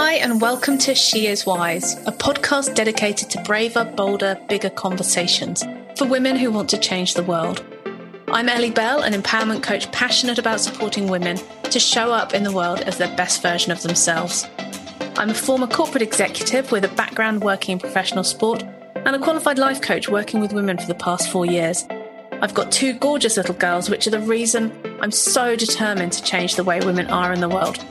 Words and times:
Hi, 0.00 0.12
and 0.14 0.40
welcome 0.40 0.78
to 0.78 0.94
She 0.94 1.26
Is 1.26 1.44
Wise, 1.44 1.94
a 2.06 2.12
podcast 2.12 2.76
dedicated 2.76 3.30
to 3.30 3.42
braver, 3.42 3.84
bolder, 3.84 4.38
bigger 4.48 4.70
conversations 4.70 5.64
for 5.96 6.06
women 6.06 6.36
who 6.36 6.52
want 6.52 6.68
to 6.70 6.78
change 6.78 7.14
the 7.14 7.24
world. 7.24 7.64
I'm 8.28 8.48
Ellie 8.48 8.70
Bell, 8.70 9.02
an 9.02 9.12
empowerment 9.12 9.64
coach 9.64 9.90
passionate 9.90 10.38
about 10.38 10.60
supporting 10.60 11.08
women 11.08 11.36
to 11.64 11.80
show 11.80 12.12
up 12.12 12.32
in 12.32 12.44
the 12.44 12.52
world 12.52 12.82
as 12.82 12.96
their 12.96 13.14
best 13.16 13.42
version 13.42 13.72
of 13.72 13.82
themselves. 13.82 14.46
I'm 15.16 15.30
a 15.30 15.34
former 15.34 15.66
corporate 15.66 16.02
executive 16.02 16.70
with 16.70 16.84
a 16.84 16.94
background 16.94 17.42
working 17.42 17.72
in 17.72 17.78
professional 17.80 18.22
sport 18.22 18.62
and 18.94 19.16
a 19.16 19.18
qualified 19.18 19.58
life 19.58 19.80
coach 19.80 20.08
working 20.08 20.38
with 20.38 20.52
women 20.52 20.78
for 20.78 20.86
the 20.86 20.94
past 20.94 21.28
four 21.28 21.44
years. 21.44 21.88
I've 22.40 22.54
got 22.54 22.70
two 22.70 22.92
gorgeous 22.92 23.36
little 23.36 23.56
girls, 23.56 23.90
which 23.90 24.06
are 24.06 24.10
the 24.10 24.20
reason 24.20 24.70
I'm 25.00 25.10
so 25.10 25.56
determined 25.56 26.12
to 26.12 26.22
change 26.22 26.54
the 26.54 26.62
way 26.62 26.78
women 26.78 27.08
are 27.08 27.32
in 27.32 27.40
the 27.40 27.48
world. 27.48 27.84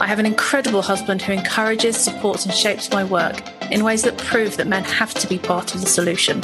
I 0.00 0.06
have 0.06 0.18
an 0.18 0.24
incredible 0.24 0.80
husband 0.80 1.20
who 1.20 1.34
encourages, 1.34 1.94
supports, 1.94 2.46
and 2.46 2.54
shapes 2.54 2.90
my 2.90 3.04
work 3.04 3.42
in 3.70 3.84
ways 3.84 4.02
that 4.04 4.16
prove 4.16 4.56
that 4.56 4.66
men 4.66 4.82
have 4.82 5.12
to 5.12 5.28
be 5.28 5.38
part 5.38 5.74
of 5.74 5.82
the 5.82 5.86
solution. 5.86 6.42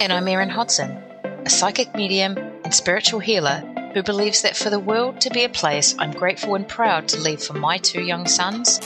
And 0.00 0.12
I'm 0.12 0.26
Erin 0.26 0.50
Hodson, 0.50 0.90
a 1.44 1.48
psychic 1.48 1.94
medium 1.94 2.36
and 2.36 2.74
spiritual 2.74 3.20
healer 3.20 3.60
who 3.94 4.02
believes 4.02 4.42
that 4.42 4.56
for 4.56 4.70
the 4.70 4.80
world 4.80 5.20
to 5.20 5.30
be 5.30 5.44
a 5.44 5.48
place 5.48 5.94
I'm 6.00 6.10
grateful 6.10 6.56
and 6.56 6.66
proud 6.66 7.06
to 7.08 7.20
leave 7.20 7.40
for 7.40 7.52
my 7.52 7.78
two 7.78 8.02
young 8.02 8.26
sons, 8.26 8.80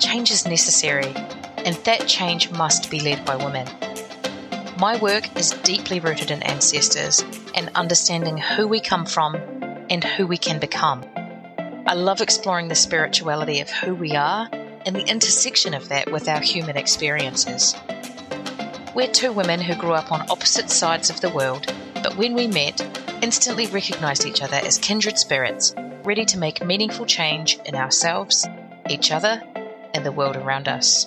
change 0.00 0.30
is 0.30 0.46
necessary, 0.46 1.14
and 1.64 1.76
that 1.84 2.06
change 2.06 2.50
must 2.50 2.90
be 2.90 3.00
led 3.00 3.24
by 3.24 3.36
women. 3.36 3.66
My 4.78 4.98
work 4.98 5.34
is 5.34 5.52
deeply 5.62 5.98
rooted 5.98 6.30
in 6.30 6.42
ancestors 6.42 7.24
and 7.54 7.70
understanding 7.74 8.36
who 8.36 8.68
we 8.68 8.80
come 8.80 9.06
from 9.06 9.34
and 9.88 10.04
who 10.04 10.26
we 10.26 10.36
can 10.36 10.60
become. 10.60 11.06
I 11.88 11.94
love 11.94 12.20
exploring 12.20 12.66
the 12.66 12.74
spirituality 12.74 13.60
of 13.60 13.70
who 13.70 13.94
we 13.94 14.16
are 14.16 14.48
and 14.84 14.96
the 14.96 15.08
intersection 15.08 15.72
of 15.72 15.88
that 15.88 16.10
with 16.10 16.28
our 16.28 16.40
human 16.40 16.76
experiences. 16.76 17.76
We're 18.92 19.06
two 19.06 19.32
women 19.32 19.60
who 19.60 19.76
grew 19.76 19.92
up 19.92 20.10
on 20.10 20.28
opposite 20.28 20.68
sides 20.68 21.10
of 21.10 21.20
the 21.20 21.30
world, 21.30 21.72
but 22.02 22.16
when 22.16 22.34
we 22.34 22.48
met, 22.48 22.80
instantly 23.22 23.68
recognized 23.68 24.26
each 24.26 24.42
other 24.42 24.56
as 24.56 24.78
kindred 24.78 25.16
spirits, 25.16 25.76
ready 26.02 26.24
to 26.24 26.38
make 26.38 26.64
meaningful 26.64 27.06
change 27.06 27.56
in 27.64 27.76
ourselves, 27.76 28.48
each 28.90 29.12
other, 29.12 29.40
and 29.94 30.04
the 30.04 30.10
world 30.10 30.34
around 30.34 30.66
us. 30.66 31.06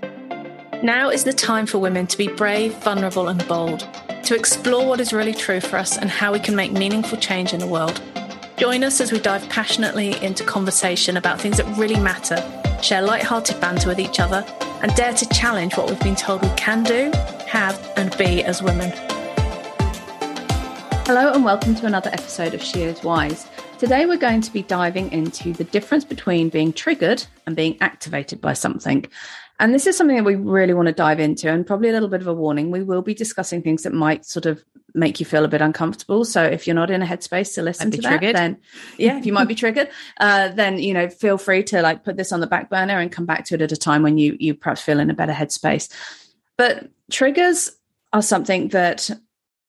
Now 0.81 1.09
is 1.09 1.25
the 1.25 1.33
time 1.33 1.65
for 1.65 1.79
women 1.79 2.07
to 2.07 2.17
be 2.17 2.29
brave, 2.29 2.73
vulnerable, 2.75 3.27
and 3.27 3.45
bold, 3.49 3.85
to 4.23 4.33
explore 4.33 4.87
what 4.87 5.01
is 5.01 5.11
really 5.11 5.33
true 5.33 5.59
for 5.59 5.75
us 5.75 5.97
and 5.97 6.09
how 6.09 6.31
we 6.31 6.39
can 6.39 6.55
make 6.55 6.71
meaningful 6.71 7.17
change 7.17 7.51
in 7.51 7.59
the 7.59 7.67
world. 7.67 8.01
Join 8.59 8.83
us 8.83 8.99
as 8.99 9.13
we 9.13 9.19
dive 9.21 9.47
passionately 9.47 10.21
into 10.21 10.43
conversation 10.43 11.15
about 11.15 11.39
things 11.39 11.55
that 11.55 11.77
really 11.77 11.97
matter, 11.97 12.35
share 12.83 13.01
light-hearted 13.01 13.57
banter 13.61 13.87
with 13.87 13.99
each 13.99 14.19
other, 14.19 14.45
and 14.81 14.93
dare 14.95 15.13
to 15.13 15.29
challenge 15.29 15.77
what 15.77 15.89
we've 15.89 15.99
been 16.01 16.17
told 16.17 16.41
we 16.41 16.49
can 16.57 16.83
do, 16.83 17.09
have, 17.47 17.81
and 17.95 18.17
be 18.17 18.43
as 18.43 18.61
women. 18.61 18.91
Hello, 21.05 21.31
and 21.31 21.45
welcome 21.45 21.73
to 21.75 21.85
another 21.85 22.09
episode 22.09 22.53
of 22.53 22.61
She 22.61 22.81
Is 22.81 23.01
Wise. 23.01 23.47
Today, 23.77 24.05
we're 24.05 24.17
going 24.17 24.41
to 24.41 24.51
be 24.51 24.63
diving 24.63 25.09
into 25.13 25.53
the 25.53 25.63
difference 25.63 26.03
between 26.03 26.49
being 26.49 26.73
triggered 26.73 27.25
and 27.45 27.55
being 27.55 27.77
activated 27.79 28.41
by 28.41 28.51
something. 28.51 29.05
And 29.61 29.73
this 29.73 29.87
is 29.87 29.95
something 29.95 30.17
that 30.17 30.25
we 30.25 30.35
really 30.35 30.73
want 30.73 30.87
to 30.87 30.93
dive 30.93 31.21
into, 31.21 31.49
and 31.49 31.65
probably 31.65 31.87
a 31.87 31.93
little 31.93 32.09
bit 32.09 32.19
of 32.19 32.27
a 32.27 32.33
warning. 32.33 32.71
We 32.71 32.83
will 32.83 33.03
be 33.03 33.13
discussing 33.13 33.61
things 33.61 33.83
that 33.83 33.93
might 33.93 34.25
sort 34.25 34.45
of 34.45 34.65
make 34.93 35.19
you 35.19 35.25
feel 35.25 35.45
a 35.45 35.47
bit 35.47 35.61
uncomfortable. 35.61 36.25
So 36.25 36.43
if 36.43 36.67
you're 36.67 36.75
not 36.75 36.91
in 36.91 37.01
a 37.01 37.05
headspace 37.05 37.53
to 37.55 37.61
listen 37.61 37.91
to 37.91 38.01
that, 38.01 38.21
then 38.21 38.57
yeah, 38.97 39.17
if 39.17 39.25
you 39.25 39.33
might 39.33 39.47
be 39.47 39.55
triggered, 39.55 39.89
uh, 40.19 40.49
then 40.49 40.79
you 40.79 40.93
know 40.93 41.09
feel 41.09 41.37
free 41.37 41.63
to 41.63 41.81
like 41.81 42.03
put 42.03 42.17
this 42.17 42.31
on 42.31 42.39
the 42.39 42.47
back 42.47 42.69
burner 42.69 42.99
and 42.99 43.11
come 43.11 43.25
back 43.25 43.45
to 43.45 43.55
it 43.55 43.61
at 43.61 43.71
a 43.71 43.77
time 43.77 44.03
when 44.03 44.17
you 44.17 44.35
you 44.39 44.53
perhaps 44.53 44.81
feel 44.81 44.99
in 44.99 45.09
a 45.09 45.13
better 45.13 45.33
headspace. 45.33 45.89
But 46.57 46.89
triggers 47.11 47.71
are 48.13 48.21
something 48.21 48.69
that 48.69 49.09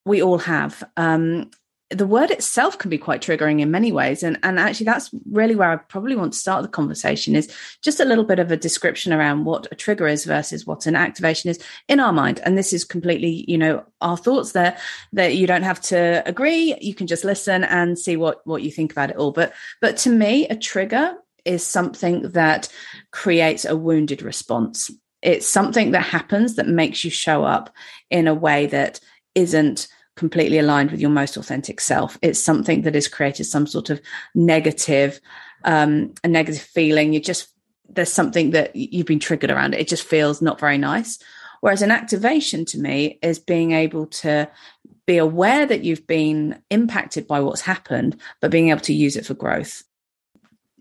we 0.05 0.23
all 0.23 0.39
have. 0.39 0.83
Um, 0.97 1.51
the 1.91 2.06
word 2.06 2.31
itself 2.31 2.78
can 2.78 2.89
be 2.89 2.99
quite 2.99 3.21
triggering 3.21 3.61
in 3.61 3.71
many 3.71 3.91
ways. 3.91 4.23
And 4.23 4.39
and 4.43 4.59
actually 4.59 4.87
that's 4.87 5.11
really 5.31 5.56
where 5.56 5.71
i 5.71 5.77
probably 5.77 6.15
want 6.15 6.33
to 6.33 6.39
start 6.39 6.62
the 6.62 6.69
conversation 6.69 7.34
is 7.34 7.53
just 7.83 7.99
a 7.99 8.05
little 8.05 8.25
bit 8.25 8.39
of 8.39 8.51
a 8.51 8.56
description 8.56 9.12
around 9.12 9.45
what 9.45 9.67
a 9.73 9.75
trigger 9.75 10.06
is 10.06 10.25
versus 10.25 10.67
what 10.67 10.87
an 10.87 10.95
activation 10.95 11.50
is 11.50 11.59
in 11.89 11.99
our 11.99 12.12
mind. 12.12 12.41
And 12.45 12.56
this 12.56 12.73
is 12.73 12.84
completely 12.84 13.45
you 13.49 13.59
know 13.59 13.84
our 14.00 14.17
thoughts 14.17 14.53
there 14.53 14.77
that 15.12 15.34
you 15.37 15.47
don't 15.47 15.65
have 15.65 15.81
to 15.83 16.23
agree. 16.27 16.77
You 16.81 16.95
can 16.95 17.06
just 17.06 17.25
listen 17.25 17.65
and 17.65 17.99
see 17.99 18.17
what 18.17 18.47
what 18.47 18.62
you 18.62 18.71
think 18.71 18.93
about 18.93 19.11
it 19.11 19.17
all. 19.17 19.33
But 19.33 19.53
but 19.81 19.97
to 19.99 20.11
me 20.11 20.47
a 20.49 20.56
trigger 20.56 21.17
is 21.45 21.67
something 21.67 22.23
that 22.31 22.69
creates 23.11 23.65
a 23.65 23.77
wounded 23.77 24.23
response. 24.23 24.91
It's 25.23 25.47
something 25.47 25.91
that 25.91 26.05
happens 26.05 26.55
that 26.55 26.69
makes 26.69 27.05
you 27.05 27.11
show 27.11 27.45
up 27.45 27.71
in 28.11 28.29
a 28.29 28.34
way 28.34 28.67
that 28.67 29.00
isn't 29.34 29.89
completely 30.20 30.58
aligned 30.58 30.91
with 30.91 31.00
your 31.00 31.10
most 31.10 31.38
authentic 31.38 31.81
self. 31.81 32.19
It's 32.20 32.38
something 32.38 32.82
that 32.82 32.94
has 32.94 33.08
created 33.08 33.44
some 33.44 33.66
sort 33.66 33.88
of 33.88 34.03
negative, 34.34 35.19
um, 35.64 36.12
a 36.22 36.28
negative 36.28 36.62
feeling. 36.62 37.14
You 37.14 37.20
just 37.20 37.48
there's 37.88 38.12
something 38.12 38.50
that 38.50 38.76
you've 38.76 39.06
been 39.06 39.19
triggered 39.19 39.50
around 39.50 39.75
it. 39.75 39.81
It 39.81 39.88
just 39.88 40.06
feels 40.06 40.42
not 40.42 40.60
very 40.60 40.76
nice. 40.78 41.19
Whereas 41.62 41.82
an 41.82 41.91
activation 41.91 42.64
to 42.66 42.78
me 42.78 43.19
is 43.22 43.38
being 43.38 43.72
able 43.72 44.06
to 44.06 44.48
be 45.06 45.16
aware 45.16 45.64
that 45.66 45.82
you've 45.84 46.06
been 46.06 46.62
impacted 46.70 47.26
by 47.26 47.41
what's 47.41 47.62
happened, 47.62 48.20
but 48.41 48.50
being 48.50 48.69
able 48.69 48.82
to 48.82 48.94
use 48.94 49.16
it 49.16 49.26
for 49.26 49.34
growth. 49.34 49.82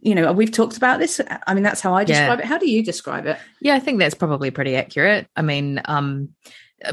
You 0.01 0.15
know, 0.15 0.31
we've 0.33 0.51
talked 0.51 0.77
about 0.77 0.99
this. 0.99 1.19
I 1.47 1.53
mean, 1.53 1.63
that's 1.63 1.81
how 1.81 1.93
I 1.93 2.03
describe 2.03 2.39
yeah. 2.39 2.45
it. 2.45 2.47
How 2.47 2.57
do 2.57 2.69
you 2.69 2.83
describe 2.83 3.25
it? 3.25 3.37
Yeah, 3.61 3.75
I 3.75 3.79
think 3.79 3.99
that's 3.99 4.15
probably 4.15 4.51
pretty 4.51 4.75
accurate. 4.75 5.27
I 5.35 5.41
mean, 5.41 5.81
um, 5.85 6.29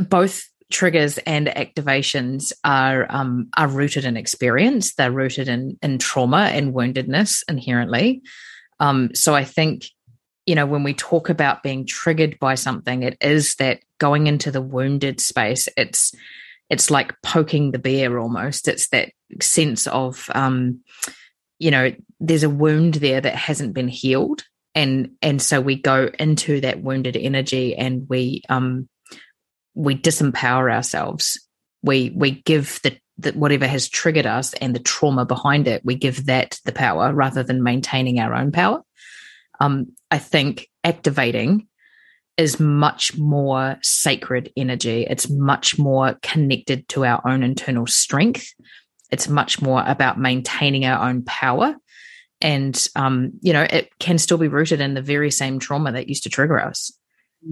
both 0.01 0.49
triggers 0.71 1.19
and 1.19 1.47
activations 1.47 2.53
are 2.65 3.07
um, 3.11 3.49
are 3.57 3.69
rooted 3.69 4.05
in 4.05 4.17
experience. 4.17 4.95
They're 4.95 5.11
rooted 5.11 5.49
in 5.49 5.79
in 5.83 5.99
trauma 5.99 6.51
and 6.53 6.75
woundedness 6.75 7.43
inherently. 7.49 8.23
Um, 8.81 9.15
so 9.15 9.35
I 9.35 9.45
think 9.45 9.87
you 10.45 10.55
know 10.55 10.67
when 10.67 10.83
we 10.83 10.95
talk 10.95 11.29
about 11.29 11.63
being 11.63 11.87
triggered 11.87 12.39
by 12.39 12.55
something, 12.55 13.03
it 13.03 13.17
is 13.21 13.55
that 13.57 13.81
going 13.99 14.27
into 14.27 14.51
the 14.51 14.63
wounded 14.63 15.21
space. 15.21 15.69
It's 15.77 16.13
it's 16.69 16.91
like 16.91 17.15
poking 17.23 17.71
the 17.71 17.79
bear 17.79 18.19
almost. 18.19 18.67
It's 18.67 18.89
that 18.89 19.11
sense 19.41 19.87
of 19.87 20.29
um, 20.35 20.81
you 21.59 21.71
know 21.71 21.93
there's 22.21 22.43
a 22.43 22.51
wound 22.51 22.95
there 22.95 23.21
that 23.21 23.35
hasn't 23.35 23.75
been 23.75 23.89
healed 23.89 24.45
and 24.75 25.11
and 25.23 25.41
so 25.41 25.61
we 25.61 25.75
go 25.75 26.11
into 26.19 26.61
that 26.61 26.83
wounded 26.83 27.17
energy 27.17 27.75
and 27.75 28.07
we 28.09 28.43
um 28.49 28.89
we 29.77 29.95
disempower 29.95 30.73
ourselves. 30.73 31.39
We 31.83 32.11
we 32.17 32.43
give 32.43 32.81
the, 32.83 32.99
the 33.19 33.33
whatever 33.33 33.67
has 33.67 33.89
triggered 33.89 34.27
us 34.27 34.55
and 34.55 34.75
the 34.75 34.81
trauma 34.81 35.25
behind 35.25 35.69
it, 35.69 35.85
we 35.85 35.95
give 35.95 36.27
that 36.27 36.59
the 36.65 36.73
power 36.73 37.15
rather 37.15 37.45
than 37.45 37.63
maintaining 37.63 38.19
our 38.19 38.35
own 38.35 38.51
power. 38.51 38.83
Um, 39.61 39.93
I 40.11 40.19
think 40.19 40.69
activating 40.83 41.69
is 42.37 42.59
much 42.59 43.17
more 43.17 43.77
sacred 43.83 44.51
energy. 44.57 45.07
It's 45.09 45.31
much 45.31 45.79
more 45.79 46.19
connected 46.23 46.89
to 46.91 47.05
our 47.05 47.27
own 47.27 47.43
internal 47.43 47.87
strength. 47.87 48.53
It's 49.11 49.29
much 49.29 49.63
more 49.63 49.83
about 49.87 50.19
maintaining 50.19 50.85
our 50.85 51.09
own 51.09 51.23
power. 51.25 51.77
And, 52.43 52.87
um, 52.97 53.33
you 53.41 53.55
know, 53.55 53.63
it 53.63 53.89
can 53.99 54.19
still 54.19 54.37
be 54.37 54.49
rooted 54.49 54.81
in 54.81 54.93
the 54.93 55.01
very 55.01 55.31
same 55.31 55.59
trauma 55.59 55.93
that 55.93 56.09
used 56.09 56.25
to 56.25 56.29
trigger 56.29 56.61
us 56.61 56.93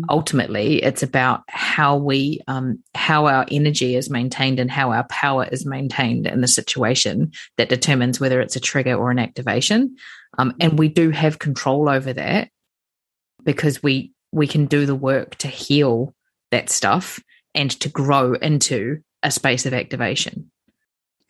ultimately 0.09 0.83
it's 0.83 1.03
about 1.03 1.43
how 1.49 1.97
we 1.97 2.41
um, 2.47 2.83
how 2.95 3.27
our 3.27 3.47
energy 3.51 3.97
is 3.97 4.11
maintained 4.11 4.59
and 4.59 4.71
how 4.71 4.93
our 4.93 5.05
power 5.05 5.47
is 5.51 5.67
maintained 5.67 6.27
in 6.27 6.41
the 6.41 6.49
situation 6.49 7.33
that 7.57 7.69
determines 7.69 8.21
whether 8.21 8.41
it's 8.41 8.57
a 8.57 8.61
trigger 8.61 8.95
or 8.95 9.11
an 9.11 9.19
activation. 9.19 9.97
Um, 10.39 10.55
and 10.61 10.79
we 10.79 10.89
do 10.89 11.11
have 11.11 11.39
control 11.39 11.89
over 11.89 12.13
that 12.13 12.49
because 13.45 13.83
we 13.83 14.13
we 14.33 14.47
can 14.47 14.67
do 14.67 14.87
the 14.87 14.95
work 14.95 15.37
to 15.37 15.49
heal 15.49 16.15
that 16.51 16.71
stuff 16.71 17.23
and 17.55 17.71
to 17.81 17.89
grow 17.89 18.35
into 18.35 19.01
a 19.23 19.31
space 19.31 19.65
of 19.65 19.75
activation 19.75 20.51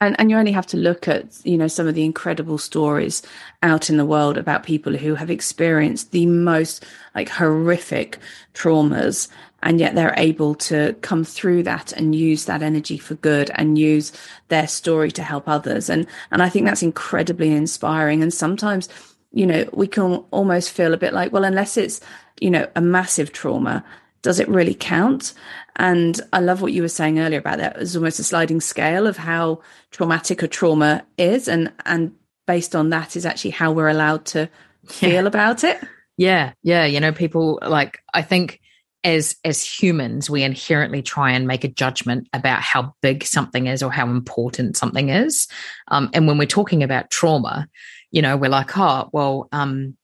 and, 0.06 0.18
and 0.18 0.30
you 0.30 0.36
only 0.36 0.52
have 0.52 0.66
to 0.66 0.76
look 0.76 1.08
at 1.08 1.26
you 1.44 1.56
know 1.56 1.68
some 1.68 1.86
of 1.86 1.94
the 1.94 2.04
incredible 2.04 2.58
stories 2.58 3.22
out 3.62 3.90
in 3.90 3.96
the 3.96 4.04
world 4.04 4.36
about 4.36 4.62
people 4.62 4.96
who 4.96 5.14
have 5.14 5.30
experienced 5.30 6.10
the 6.12 6.26
most 6.26 6.84
like 7.14 7.28
horrific 7.28 8.18
traumas 8.54 9.28
and 9.64 9.80
yet 9.80 9.94
they're 9.94 10.14
able 10.16 10.54
to 10.54 10.94
come 11.00 11.24
through 11.24 11.62
that 11.62 11.90
and 11.92 12.14
use 12.14 12.44
that 12.44 12.62
energy 12.62 12.98
for 12.98 13.14
good 13.14 13.50
and 13.54 13.78
use 13.78 14.12
their 14.48 14.68
story 14.68 15.10
to 15.10 15.22
help 15.22 15.48
others. 15.48 15.88
And 15.88 16.06
and 16.30 16.42
I 16.42 16.48
think 16.48 16.66
that's 16.66 16.82
incredibly 16.82 17.50
inspiring. 17.50 18.22
And 18.22 18.32
sometimes 18.32 18.88
you 19.32 19.46
know 19.46 19.68
we 19.72 19.88
can 19.88 20.22
almost 20.30 20.70
feel 20.70 20.94
a 20.94 20.98
bit 20.98 21.12
like 21.12 21.32
well 21.32 21.44
unless 21.44 21.76
it's 21.76 22.00
you 22.40 22.50
know 22.50 22.68
a 22.76 22.80
massive 22.80 23.32
trauma 23.32 23.84
does 24.24 24.40
it 24.40 24.48
really 24.48 24.74
count? 24.74 25.34
And 25.76 26.18
I 26.32 26.40
love 26.40 26.62
what 26.62 26.72
you 26.72 26.82
were 26.82 26.88
saying 26.88 27.20
earlier 27.20 27.38
about 27.38 27.58
that. 27.58 27.76
It's 27.76 27.94
almost 27.94 28.18
a 28.18 28.24
sliding 28.24 28.60
scale 28.60 29.06
of 29.06 29.18
how 29.18 29.60
traumatic 29.90 30.42
a 30.42 30.48
trauma 30.48 31.04
is, 31.18 31.46
and 31.46 31.72
and 31.84 32.12
based 32.46 32.74
on 32.74 32.90
that 32.90 33.16
is 33.16 33.26
actually 33.26 33.52
how 33.52 33.70
we're 33.70 33.88
allowed 33.88 34.24
to 34.26 34.48
feel 34.86 35.22
yeah. 35.22 35.28
about 35.28 35.62
it. 35.62 35.78
Yeah, 36.16 36.52
yeah. 36.62 36.86
You 36.86 37.00
know, 37.00 37.12
people 37.12 37.58
like 37.62 38.00
I 38.12 38.22
think 38.22 38.60
as 39.04 39.36
as 39.44 39.62
humans, 39.62 40.30
we 40.30 40.42
inherently 40.42 41.02
try 41.02 41.32
and 41.32 41.46
make 41.46 41.64
a 41.64 41.68
judgment 41.68 42.28
about 42.32 42.62
how 42.62 42.94
big 43.02 43.24
something 43.24 43.66
is 43.66 43.82
or 43.82 43.92
how 43.92 44.08
important 44.08 44.76
something 44.76 45.10
is. 45.10 45.48
Um, 45.88 46.08
and 46.14 46.26
when 46.26 46.38
we're 46.38 46.46
talking 46.46 46.82
about 46.82 47.10
trauma, 47.10 47.68
you 48.10 48.22
know, 48.22 48.36
we're 48.36 48.48
like, 48.48 48.76
oh, 48.78 49.10
well, 49.12 49.48
um, 49.52 49.96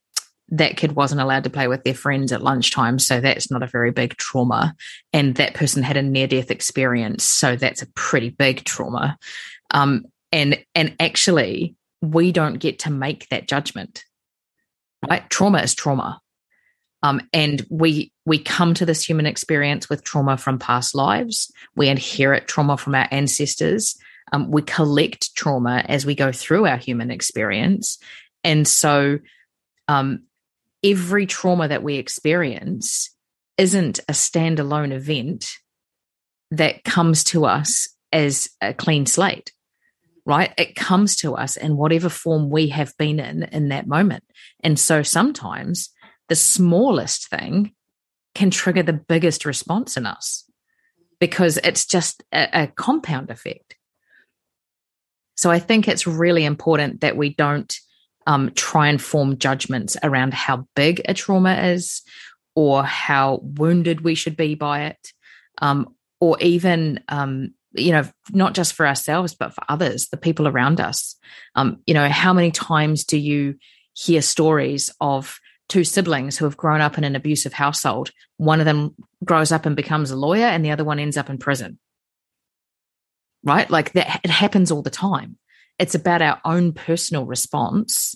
that 0.51 0.75
kid 0.75 0.93
wasn't 0.93 1.21
allowed 1.21 1.45
to 1.45 1.49
play 1.49 1.67
with 1.67 1.83
their 1.83 1.93
friends 1.93 2.31
at 2.31 2.43
lunchtime, 2.43 2.99
so 2.99 3.21
that's 3.21 3.49
not 3.49 3.63
a 3.63 3.67
very 3.67 3.91
big 3.91 4.17
trauma. 4.17 4.75
And 5.13 5.35
that 5.35 5.53
person 5.53 5.81
had 5.81 5.97
a 5.97 6.01
near 6.01 6.27
death 6.27 6.51
experience, 6.51 7.23
so 7.23 7.55
that's 7.55 7.81
a 7.81 7.91
pretty 7.93 8.29
big 8.29 8.65
trauma. 8.65 9.17
Um, 9.71 10.05
and 10.31 10.63
and 10.75 10.95
actually, 10.99 11.75
we 12.01 12.31
don't 12.31 12.59
get 12.59 12.79
to 12.79 12.91
make 12.91 13.29
that 13.29 13.47
judgment. 13.47 14.03
Right? 15.09 15.27
Trauma 15.29 15.59
is 15.59 15.73
trauma. 15.73 16.21
Um, 17.03 17.21
and 17.33 17.65
we 17.69 18.11
we 18.25 18.37
come 18.37 18.73
to 18.75 18.85
this 18.85 19.03
human 19.03 19.25
experience 19.25 19.89
with 19.89 20.03
trauma 20.03 20.37
from 20.37 20.59
past 20.59 20.93
lives. 20.93 21.51
We 21.75 21.87
inherit 21.87 22.47
trauma 22.47 22.77
from 22.77 22.93
our 22.93 23.07
ancestors. 23.09 23.97
Um, 24.33 24.51
we 24.51 24.61
collect 24.61 25.33
trauma 25.35 25.83
as 25.87 26.05
we 26.05 26.13
go 26.13 26.31
through 26.31 26.67
our 26.67 26.77
human 26.77 27.09
experience, 27.09 27.97
and 28.43 28.67
so 28.67 29.19
um, 29.87 30.23
every 30.83 31.25
trauma 31.25 31.67
that 31.67 31.83
we 31.83 31.95
experience 31.95 33.15
isn't 33.57 33.99
a 33.99 34.13
standalone 34.13 34.91
event 34.91 35.51
that 36.51 36.83
comes 36.83 37.23
to 37.23 37.45
us 37.45 37.89
as 38.11 38.49
a 38.61 38.73
clean 38.73 39.05
slate 39.05 39.51
right? 40.25 40.53
It 40.57 40.75
comes 40.75 41.15
to 41.17 41.35
us 41.35 41.57
in 41.57 41.77
whatever 41.77 42.09
form 42.09 42.49
we 42.49 42.69
have 42.69 42.93
been 42.97 43.19
in 43.19 43.43
in 43.43 43.69
that 43.69 43.87
moment. 43.87 44.23
And 44.63 44.79
so 44.79 45.03
sometimes 45.03 45.89
the 46.29 46.35
smallest 46.35 47.29
thing 47.29 47.73
can 48.35 48.51
trigger 48.51 48.83
the 48.83 48.93
biggest 48.93 49.45
response 49.45 49.97
in 49.97 50.05
us 50.05 50.45
because 51.19 51.57
it's 51.57 51.85
just 51.85 52.23
a, 52.31 52.63
a 52.63 52.67
compound 52.67 53.29
effect. 53.29 53.75
So 55.35 55.49
I 55.49 55.59
think 55.59 55.87
it's 55.87 56.07
really 56.07 56.45
important 56.45 57.01
that 57.01 57.17
we 57.17 57.33
don't 57.33 57.73
um, 58.31 58.49
try 58.55 58.87
and 58.87 59.01
form 59.01 59.37
judgments 59.37 59.97
around 60.03 60.33
how 60.33 60.65
big 60.73 61.01
a 61.03 61.13
trauma 61.13 61.53
is 61.73 62.01
or 62.55 62.81
how 62.81 63.41
wounded 63.43 64.01
we 64.01 64.15
should 64.15 64.37
be 64.37 64.55
by 64.55 64.83
it, 64.83 65.11
um, 65.61 65.93
or 66.21 66.37
even 66.39 67.03
um, 67.09 67.53
you 67.73 67.91
know, 67.91 68.07
not 68.31 68.53
just 68.53 68.73
for 68.73 68.87
ourselves, 68.87 69.33
but 69.33 69.53
for 69.53 69.63
others, 69.67 70.07
the 70.07 70.17
people 70.17 70.47
around 70.47 70.79
us. 70.79 71.15
Um, 71.55 71.81
you 71.85 71.93
know, 71.93 72.07
how 72.07 72.31
many 72.31 72.51
times 72.51 73.03
do 73.03 73.17
you 73.17 73.55
hear 73.93 74.21
stories 74.21 74.89
of 75.01 75.39
two 75.67 75.83
siblings 75.83 76.37
who 76.37 76.45
have 76.45 76.57
grown 76.57 76.79
up 76.79 76.97
in 76.97 77.03
an 77.03 77.17
abusive 77.17 77.53
household? 77.53 78.11
One 78.37 78.59
of 78.59 78.65
them 78.65 78.95
grows 79.25 79.51
up 79.51 79.65
and 79.65 79.75
becomes 79.75 80.09
a 80.09 80.15
lawyer, 80.15 80.45
and 80.45 80.63
the 80.63 80.71
other 80.71 80.85
one 80.85 80.99
ends 80.99 81.17
up 81.17 81.29
in 81.29 81.37
prison. 81.37 81.79
Right? 83.43 83.69
Like 83.69 83.91
that, 83.93 84.21
it 84.23 84.29
happens 84.29 84.71
all 84.71 84.83
the 84.83 84.89
time. 84.89 85.37
It's 85.79 85.95
about 85.95 86.21
our 86.21 86.39
own 86.45 86.73
personal 86.73 87.25
response. 87.25 88.15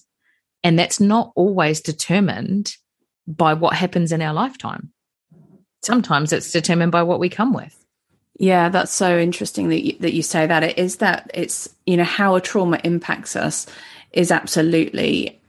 And 0.65 0.79
that's 0.79 1.00
not 1.00 1.31
always 1.35 1.79
determined 1.79 2.75
by 3.27 3.53
what 3.53 3.75
happens 3.75 4.12
in 4.12 4.19
our 4.23 4.33
lifetime. 4.33 4.91
Sometimes 5.83 6.33
it's 6.33 6.51
determined 6.51 6.91
by 6.91 7.03
what 7.03 7.19
we 7.19 7.29
come 7.29 7.53
with. 7.53 7.85
Yeah, 8.39 8.69
that's 8.69 8.91
so 8.91 9.15
interesting 9.15 9.69
that 9.69 9.85
you, 9.85 9.95
that 10.00 10.13
you 10.13 10.23
say 10.23 10.47
that. 10.47 10.63
It 10.63 10.79
is 10.79 10.97
that 10.97 11.29
it's 11.35 11.69
you 11.85 11.95
know 11.97 12.03
how 12.03 12.33
a 12.33 12.41
trauma 12.41 12.81
impacts 12.83 13.35
us 13.35 13.67
is 14.12 14.31
absolutely 14.31 15.39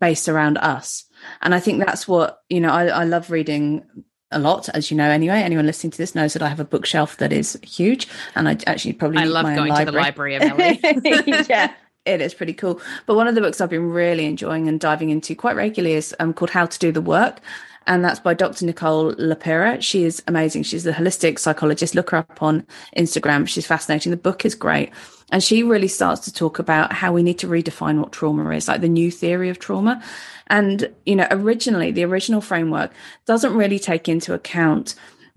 based 0.00 0.26
around 0.26 0.56
us, 0.56 1.04
and 1.42 1.54
I 1.54 1.60
think 1.60 1.84
that's 1.84 2.08
what 2.08 2.40
you 2.48 2.60
know. 2.60 2.70
I, 2.70 2.86
I 2.86 3.04
love 3.04 3.30
reading 3.30 3.84
a 4.30 4.38
lot, 4.38 4.70
as 4.70 4.90
you 4.90 4.96
know. 4.96 5.08
Anyway, 5.08 5.38
anyone 5.38 5.66
listening 5.66 5.90
to 5.90 5.98
this 5.98 6.14
knows 6.14 6.32
that 6.32 6.42
I 6.42 6.48
have 6.48 6.60
a 6.60 6.64
bookshelf 6.64 7.18
that 7.18 7.32
is 7.32 7.58
huge, 7.62 8.08
and 8.34 8.48
I 8.48 8.56
actually 8.66 8.94
probably 8.94 9.18
I 9.18 9.24
love 9.24 9.44
going 9.44 9.74
to 9.74 9.84
the 9.84 9.92
library 9.92 10.34
of 10.34 10.42
Ellie. 10.42 10.80
yeah, 11.48 11.74
it 12.14 12.20
is 12.20 12.34
pretty 12.34 12.54
cool. 12.54 12.80
But 13.06 13.14
one 13.14 13.28
of 13.28 13.34
the 13.34 13.40
books 13.40 13.60
I've 13.60 13.70
been 13.70 13.90
really 13.90 14.26
enjoying 14.26 14.68
and 14.68 14.78
diving 14.78 15.10
into 15.10 15.34
quite 15.34 15.56
regularly 15.56 15.96
is 15.96 16.14
um, 16.20 16.32
called 16.32 16.50
How 16.50 16.66
to 16.66 16.78
Do 16.78 16.92
the 16.92 17.00
Work 17.00 17.40
and 17.86 18.04
that's 18.04 18.20
by 18.20 18.34
Dr. 18.34 18.66
Nicole 18.66 19.14
LePera. 19.14 19.82
She 19.82 20.04
is 20.04 20.22
amazing. 20.28 20.62
She's 20.62 20.86
a 20.86 20.92
holistic 20.92 21.38
psychologist. 21.38 21.94
Look 21.94 22.10
her 22.10 22.18
up 22.18 22.42
on 22.42 22.66
Instagram. 22.96 23.48
She's 23.48 23.66
fascinating. 23.66 24.10
The 24.10 24.16
book 24.16 24.44
is 24.44 24.54
great. 24.54 24.92
And 25.32 25.42
she 25.42 25.62
really 25.62 25.88
starts 25.88 26.20
to 26.22 26.32
talk 26.32 26.58
about 26.58 26.92
how 26.92 27.12
we 27.12 27.22
need 27.22 27.38
to 27.40 27.48
redefine 27.48 27.98
what 27.98 28.12
trauma 28.12 28.48
is, 28.50 28.68
like 28.68 28.80
the 28.80 28.88
new 28.88 29.10
theory 29.10 29.48
of 29.48 29.58
trauma. 29.58 30.02
And, 30.48 30.88
you 31.06 31.16
know, 31.16 31.26
originally, 31.30 31.90
the 31.90 32.04
original 32.04 32.40
framework 32.40 32.92
doesn't 33.26 33.54
really 33.54 33.78
take 33.78 34.08
into 34.08 34.34
account 34.34 34.94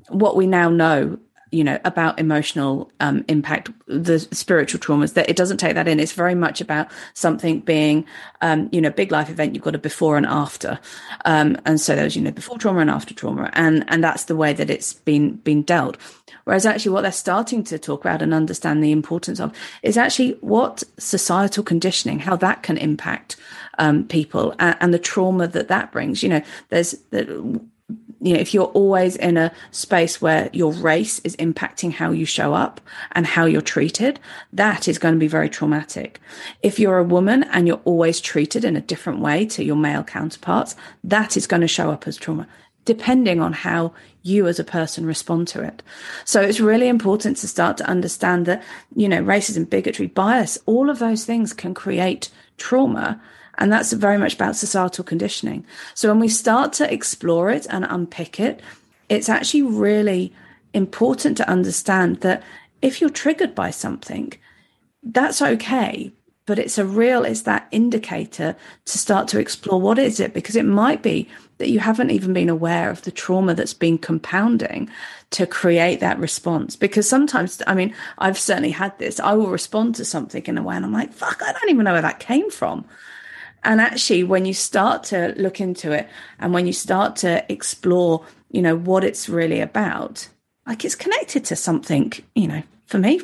what 0.10 0.36
we 0.36 0.48
now 0.48 0.70
know 0.70 1.18
you 1.54 1.64
know 1.64 1.80
about 1.86 2.20
emotional 2.20 2.92
um, 3.00 3.24
impact 3.28 3.70
the 3.88 4.20
spiritual 4.20 4.80
traumas 4.80 5.14
that 5.14 5.30
it 5.30 5.36
doesn't 5.36 5.58
take 5.58 5.76
that 5.76 5.88
in. 5.88 6.00
It's 6.00 6.14
very 6.14 6.36
much 6.36 6.62
about 6.62 6.88
something 7.14 7.60
being 7.60 8.06
um, 8.42 8.70
you 8.72 8.82
know 8.82 8.90
big 8.90 9.12
life 9.12 9.30
event 9.30 9.54
you've 9.54 9.64
got 9.64 9.76
a 9.76 9.80
before 9.80 10.18
and 10.18 10.26
after. 10.26 10.80
Um, 11.26 11.58
and 11.66 11.80
so 11.80 11.96
there's 11.96 12.16
you 12.16 12.22
know 12.22 12.32
before 12.32 12.58
trauma 12.58 12.80
and 12.80 12.90
after 12.90 13.14
trauma. 13.14 13.50
And 13.54 13.86
and 13.88 14.04
that's 14.04 14.26
the 14.26 14.36
way 14.36 14.54
that 14.54 14.70
it's 14.70 14.94
been 14.94 15.36
been 15.38 15.62
dealt. 15.62 15.98
Whereas 16.46 16.66
actually 16.66 16.92
what 16.92 17.02
they're 17.02 17.12
starting 17.12 17.64
to 17.66 17.80
talk 17.80 18.02
about 18.02 18.22
and 18.22 18.34
understand 18.34 18.84
the 18.84 18.92
importance 18.92 19.40
of 19.40 19.54
is 19.82 19.98
actually 19.98 20.34
what 20.42 20.84
societal 20.98 21.64
conditioning 21.64 22.20
how 22.20 22.36
that 22.38 22.64
can 22.64 22.78
impact 22.78 23.38
um, 23.78 24.06
people 24.08 24.54
and, 24.60 24.76
and, 24.82 24.94
the 24.94 25.00
trauma 25.00 25.48
that 25.48 25.68
that 25.70 25.92
brings. 25.92 26.22
You 26.22 26.30
know 26.30 26.42
there's 26.70 26.92
the, 27.12 27.62
you 28.24 28.34
know, 28.34 28.40
if 28.40 28.54
you're 28.54 28.68
always 28.68 29.18
in 29.18 29.36
a 29.36 29.52
space 29.72 30.22
where 30.22 30.50
your 30.54 30.72
race 30.72 31.20
is 31.20 31.36
impacting 31.36 31.92
how 31.92 32.12
you 32.12 32.26
show 32.26 32.54
up 32.54 32.80
and 33.12 33.28
how 33.28 33.46
you're 33.46 33.62
treated, 33.62 34.18
that 34.54 34.88
is 34.88 34.98
going 34.98 35.14
to 35.14 35.20
be 35.20 35.28
very 35.28 35.50
traumatic. 35.50 36.22
If 36.62 36.80
you're 36.80 37.00
a 37.00 37.04
woman 37.04 37.44
and 37.44 37.68
you're 37.68 37.82
always 37.84 38.22
treated 38.22 38.64
in 38.64 38.78
a 38.78 38.82
different 38.82 39.20
way 39.20 39.46
to 39.48 39.64
your 39.66 39.76
male 39.76 40.06
counterparts, 40.06 40.78
that 41.04 41.36
is 41.36 41.48
going 41.48 41.62
to 41.62 41.68
show 41.68 41.92
up 41.92 42.08
as 42.08 42.16
trauma, 42.16 42.48
depending 42.86 43.42
on 43.42 43.52
how 43.52 43.94
you 44.22 44.48
as 44.48 44.58
a 44.58 44.64
person 44.64 45.06
respond 45.06 45.50
to 45.50 45.62
it. 45.62 45.84
So 46.24 46.42
it's 46.42 46.62
really 46.62 46.88
important 46.88 47.36
to 47.38 47.48
start 47.50 47.76
to 47.78 47.90
understand 47.90 48.46
that, 48.46 48.64
you 48.96 49.10
know, 49.10 49.22
racism, 49.22 49.70
bigotry, 49.70 50.08
bias, 50.08 50.58
all 50.66 50.90
of 50.90 51.00
those 51.00 51.26
things 51.26 51.52
can 51.52 51.74
create 51.74 52.30
trauma 52.58 53.22
and 53.58 53.72
that's 53.72 53.94
very 53.94 54.18
much 54.18 54.34
about 54.36 54.56
societal 54.56 55.04
conditioning. 55.04 55.66
So 55.94 56.10
when 56.10 56.20
we 56.20 56.30
start 56.30 56.74
to 56.74 56.92
explore 56.92 57.50
it 57.50 57.68
and 57.70 57.86
unpick 57.88 58.40
it, 58.40 58.62
it's 59.10 59.30
actually 59.30 59.64
really 59.64 60.34
important 60.74 61.38
to 61.38 61.50
understand 61.50 62.22
that 62.22 62.44
if 62.82 63.00
you're 63.00 63.10
triggered 63.10 63.54
by 63.54 63.70
something, 63.70 64.34
that's 65.04 65.42
okay. 65.42 66.12
But 66.46 66.60
it's 66.60 66.78
a 66.78 66.86
real, 66.86 67.24
it's 67.24 67.44
that 67.44 67.68
indicator 67.72 68.56
to 68.86 68.98
start 68.98 69.30
to 69.30 69.40
explore 69.40 69.80
what 69.80 69.98
is 69.98 70.20
it? 70.20 70.34
Because 70.34 70.58
it 70.58 70.66
might 70.66 71.02
be 71.02 71.30
that 71.58 71.70
you 71.70 71.80
haven't 71.80 72.12
even 72.12 72.34
been 72.34 72.50
aware 72.50 72.90
of 72.90 73.04
the 73.04 73.12
trauma 73.12 73.54
that's 73.54 73.74
been 73.74 73.98
compounding 73.98 74.90
to 75.30 75.48
create 75.48 76.02
that 76.02 76.20
response. 76.20 76.76
Because 76.76 77.08
sometimes, 77.08 77.62
I 77.66 77.76
mean, 77.76 77.96
I've 78.18 78.38
certainly 78.38 78.72
had 78.72 78.98
this. 79.00 79.22
I 79.22 79.34
will 79.34 79.48
respond 79.48 79.96
to 79.96 80.06
something 80.06 80.44
in 80.46 80.58
a 80.58 80.64
way 80.64 80.76
and 80.76 80.84
I'm 80.84 80.92
like, 80.92 81.14
fuck, 81.14 81.42
I 81.42 81.54
don't 81.54 81.70
even 81.70 81.86
know 81.86 81.94
where 81.94 82.02
that 82.02 82.20
came 82.20 82.52
from. 82.52 82.84
And 83.64 83.80
actually, 83.80 84.24
when 84.24 84.46
you 84.46 84.54
start 84.54 85.04
to 85.06 85.34
look 85.38 85.62
into 85.62 85.92
it 85.92 86.08
and 86.40 86.54
when 86.54 86.68
you 86.68 86.74
start 86.74 87.16
to 87.18 87.50
explore, 87.52 88.26
you 88.52 88.62
know, 88.62 88.76
what 88.76 89.04
it's 89.04 89.30
really 89.30 89.62
about, 89.62 90.28
like 90.68 90.86
it's 90.86 90.96
connected 90.96 91.46
to 91.46 91.56
something, 91.56 92.14
you 92.36 92.48
know, 92.48 92.64
for 92.88 93.00
me, 93.00 93.22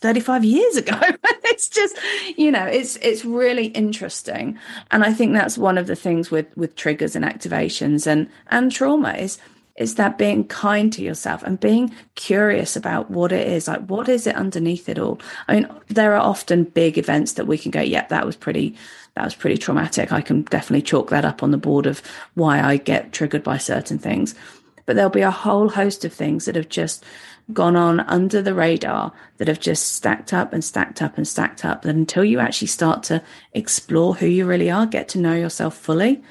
35 0.00 0.44
years 0.44 0.76
ago. 0.76 1.00
it's 1.44 1.68
just, 1.68 1.96
you 2.36 2.50
know, 2.50 2.64
it's 2.64 2.96
it's 2.96 3.24
really 3.24 3.66
interesting. 3.68 4.58
And 4.90 5.02
I 5.02 5.12
think 5.12 5.32
that's 5.32 5.56
one 5.56 5.78
of 5.78 5.86
the 5.86 5.96
things 5.96 6.30
with 6.30 6.46
with 6.56 6.76
triggers 6.76 7.16
and 7.16 7.24
activations 7.24 8.06
and 8.06 8.28
and 8.48 8.70
trauma 8.70 9.12
is 9.14 9.38
is 9.76 9.96
that 9.96 10.18
being 10.18 10.46
kind 10.46 10.92
to 10.92 11.02
yourself 11.02 11.42
and 11.42 11.58
being 11.58 11.92
curious 12.14 12.76
about 12.76 13.10
what 13.10 13.32
it 13.32 13.48
is 13.48 13.66
like 13.66 13.84
what 13.86 14.08
is 14.08 14.24
it 14.24 14.36
underneath 14.36 14.88
it 14.88 15.00
all 15.00 15.18
i 15.48 15.54
mean 15.54 15.68
there 15.88 16.12
are 16.12 16.20
often 16.20 16.62
big 16.62 16.96
events 16.96 17.32
that 17.32 17.48
we 17.48 17.58
can 17.58 17.72
go 17.72 17.80
yep 17.80 18.08
that 18.08 18.24
was 18.24 18.36
pretty 18.36 18.76
that 19.16 19.24
was 19.24 19.34
pretty 19.34 19.58
traumatic. 19.58 20.12
I 20.12 20.20
can 20.20 20.42
definitely 20.42 20.82
chalk 20.82 21.10
that 21.10 21.24
up 21.24 21.42
on 21.42 21.50
the 21.50 21.56
board 21.56 21.86
of 21.86 22.02
why 22.34 22.60
I 22.60 22.76
get 22.76 23.12
triggered 23.12 23.44
by 23.44 23.58
certain 23.58 23.98
things. 23.98 24.34
But 24.86 24.96
there'll 24.96 25.10
be 25.10 25.22
a 25.22 25.30
whole 25.30 25.68
host 25.70 26.04
of 26.04 26.12
things 26.12 26.44
that 26.44 26.56
have 26.56 26.68
just 26.68 27.04
gone 27.52 27.76
on 27.76 28.00
under 28.00 28.40
the 28.40 28.54
radar 28.54 29.12
that 29.36 29.48
have 29.48 29.60
just 29.60 29.92
stacked 29.92 30.32
up 30.32 30.52
and 30.52 30.64
stacked 30.64 31.02
up 31.02 31.16
and 31.16 31.28
stacked 31.28 31.64
up 31.64 31.82
that 31.82 31.94
until 31.94 32.24
you 32.24 32.38
actually 32.38 32.68
start 32.68 33.02
to 33.04 33.22
explore 33.52 34.14
who 34.14 34.26
you 34.26 34.46
really 34.46 34.70
are, 34.70 34.86
get 34.86 35.08
to 35.10 35.18
know 35.18 35.34
yourself 35.34 35.76
fully, 35.76 36.22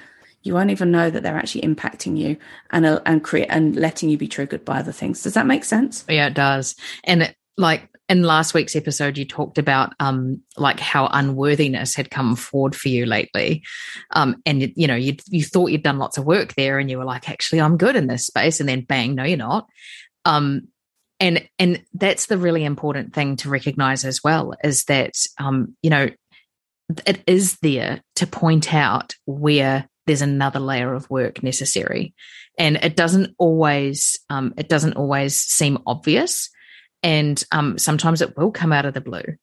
you 0.41 0.53
won't 0.53 0.71
even 0.71 0.91
know 0.91 1.09
that 1.09 1.23
they're 1.23 1.37
actually 1.37 1.61
impacting 1.61 2.17
you 2.17 2.37
and 2.71 2.85
uh, 2.85 2.99
and 3.05 3.23
create 3.23 3.47
and 3.49 3.75
letting 3.75 4.09
you 4.09 4.17
be 4.17 4.27
triggered 4.27 4.65
by 4.65 4.79
other 4.79 4.91
things. 4.91 5.23
Does 5.23 5.35
that 5.35 5.47
make 5.47 5.63
sense? 5.63 6.03
Yeah, 6.09 6.27
it 6.27 6.33
does. 6.33 6.75
And 7.05 7.23
it, 7.23 7.35
like 7.57 7.89
in 8.13 8.21
last 8.21 8.53
week's 8.53 8.75
episode, 8.75 9.17
you 9.17 9.25
talked 9.25 9.57
about 9.57 9.93
um, 9.99 10.39
like 10.55 10.79
how 10.79 11.07
unworthiness 11.07 11.95
had 11.95 12.11
come 12.11 12.35
forward 12.35 12.75
for 12.75 12.89
you 12.89 13.07
lately, 13.07 13.63
um, 14.11 14.35
and 14.45 14.71
you 14.75 14.85
know 14.85 14.95
you 14.95 15.17
you 15.29 15.43
thought 15.43 15.71
you'd 15.71 15.81
done 15.81 15.97
lots 15.97 16.19
of 16.19 16.25
work 16.25 16.53
there, 16.53 16.77
and 16.77 16.91
you 16.91 16.99
were 16.99 17.05
like, 17.05 17.27
actually, 17.27 17.59
I'm 17.59 17.75
good 17.75 17.95
in 17.95 18.05
this 18.05 18.27
space, 18.27 18.59
and 18.59 18.69
then 18.69 18.81
bang, 18.81 19.15
no, 19.15 19.23
you're 19.23 19.37
not. 19.37 19.67
Um, 20.25 20.67
and 21.19 21.49
and 21.57 21.83
that's 21.95 22.27
the 22.27 22.37
really 22.37 22.63
important 22.63 23.15
thing 23.15 23.35
to 23.37 23.49
recognize 23.49 24.05
as 24.05 24.23
well 24.23 24.53
is 24.63 24.83
that 24.85 25.15
um, 25.39 25.75
you 25.81 25.89
know 25.89 26.09
it 27.07 27.23
is 27.25 27.57
there 27.63 28.03
to 28.17 28.27
point 28.27 28.75
out 28.75 29.15
where 29.25 29.89
there's 30.05 30.21
another 30.21 30.59
layer 30.59 30.93
of 30.93 31.09
work 31.09 31.41
necessary. 31.41 32.13
And 32.59 32.75
it 32.77 32.95
doesn't 32.95 33.33
always 33.39 34.19
um, 34.29 34.53
it 34.55 34.69
doesn't 34.69 34.93
always 34.93 35.35
seem 35.35 35.79
obvious 35.87 36.51
and 37.03 37.43
um, 37.51 37.77
sometimes 37.77 38.21
it 38.21 38.35
will 38.37 38.51
come 38.51 38.73
out 38.73 38.85
of 38.85 38.93
the 38.93 39.01
blue. 39.01 39.37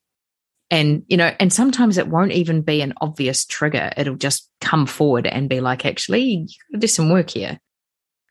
And 0.72 1.02
you 1.08 1.16
know 1.16 1.34
and 1.40 1.52
sometimes 1.52 1.98
it 1.98 2.06
won't 2.06 2.32
even 2.32 2.62
be 2.62 2.80
an 2.80 2.94
obvious 3.00 3.44
trigger. 3.44 3.90
It'll 3.96 4.14
just 4.14 4.48
come 4.60 4.86
forward 4.86 5.26
and 5.26 5.48
be 5.48 5.60
like 5.60 5.84
actually 5.84 6.48
do 6.78 6.86
some 6.86 7.10
work 7.10 7.30
here. 7.30 7.58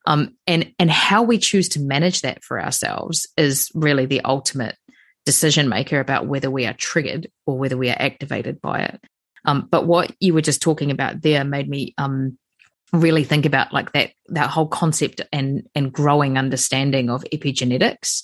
Um, 0.05 0.35
and 0.47 0.73
and 0.79 0.89
how 0.89 1.21
we 1.23 1.37
choose 1.37 1.67
to 1.69 1.81
manage 1.81 2.21
that 2.21 2.43
for 2.43 2.61
ourselves 2.61 3.27
is 3.35 3.69
really 3.75 4.05
the 4.05 4.21
ultimate 4.21 4.77
decision 5.25 5.67
maker 5.67 5.99
about 5.99 6.27
whether 6.27 6.49
we 6.49 6.65
are 6.65 6.73
triggered 6.73 7.29
or 7.45 7.57
whether 7.57 7.77
we 7.77 7.89
are 7.89 7.97
activated 7.99 8.61
by 8.61 8.83
it. 8.83 9.01
Um, 9.45 9.67
but 9.69 9.85
what 9.85 10.15
you 10.19 10.33
were 10.33 10.41
just 10.41 10.61
talking 10.61 10.91
about 10.91 11.21
there 11.21 11.43
made 11.43 11.69
me 11.69 11.93
um, 11.97 12.37
really 12.91 13.23
think 13.23 13.45
about 13.45 13.71
like 13.73 13.91
that 13.91 14.11
that 14.27 14.49
whole 14.49 14.67
concept 14.67 15.21
and 15.31 15.67
and 15.75 15.93
growing 15.93 16.37
understanding 16.37 17.09
of 17.09 17.23
epigenetics. 17.33 18.23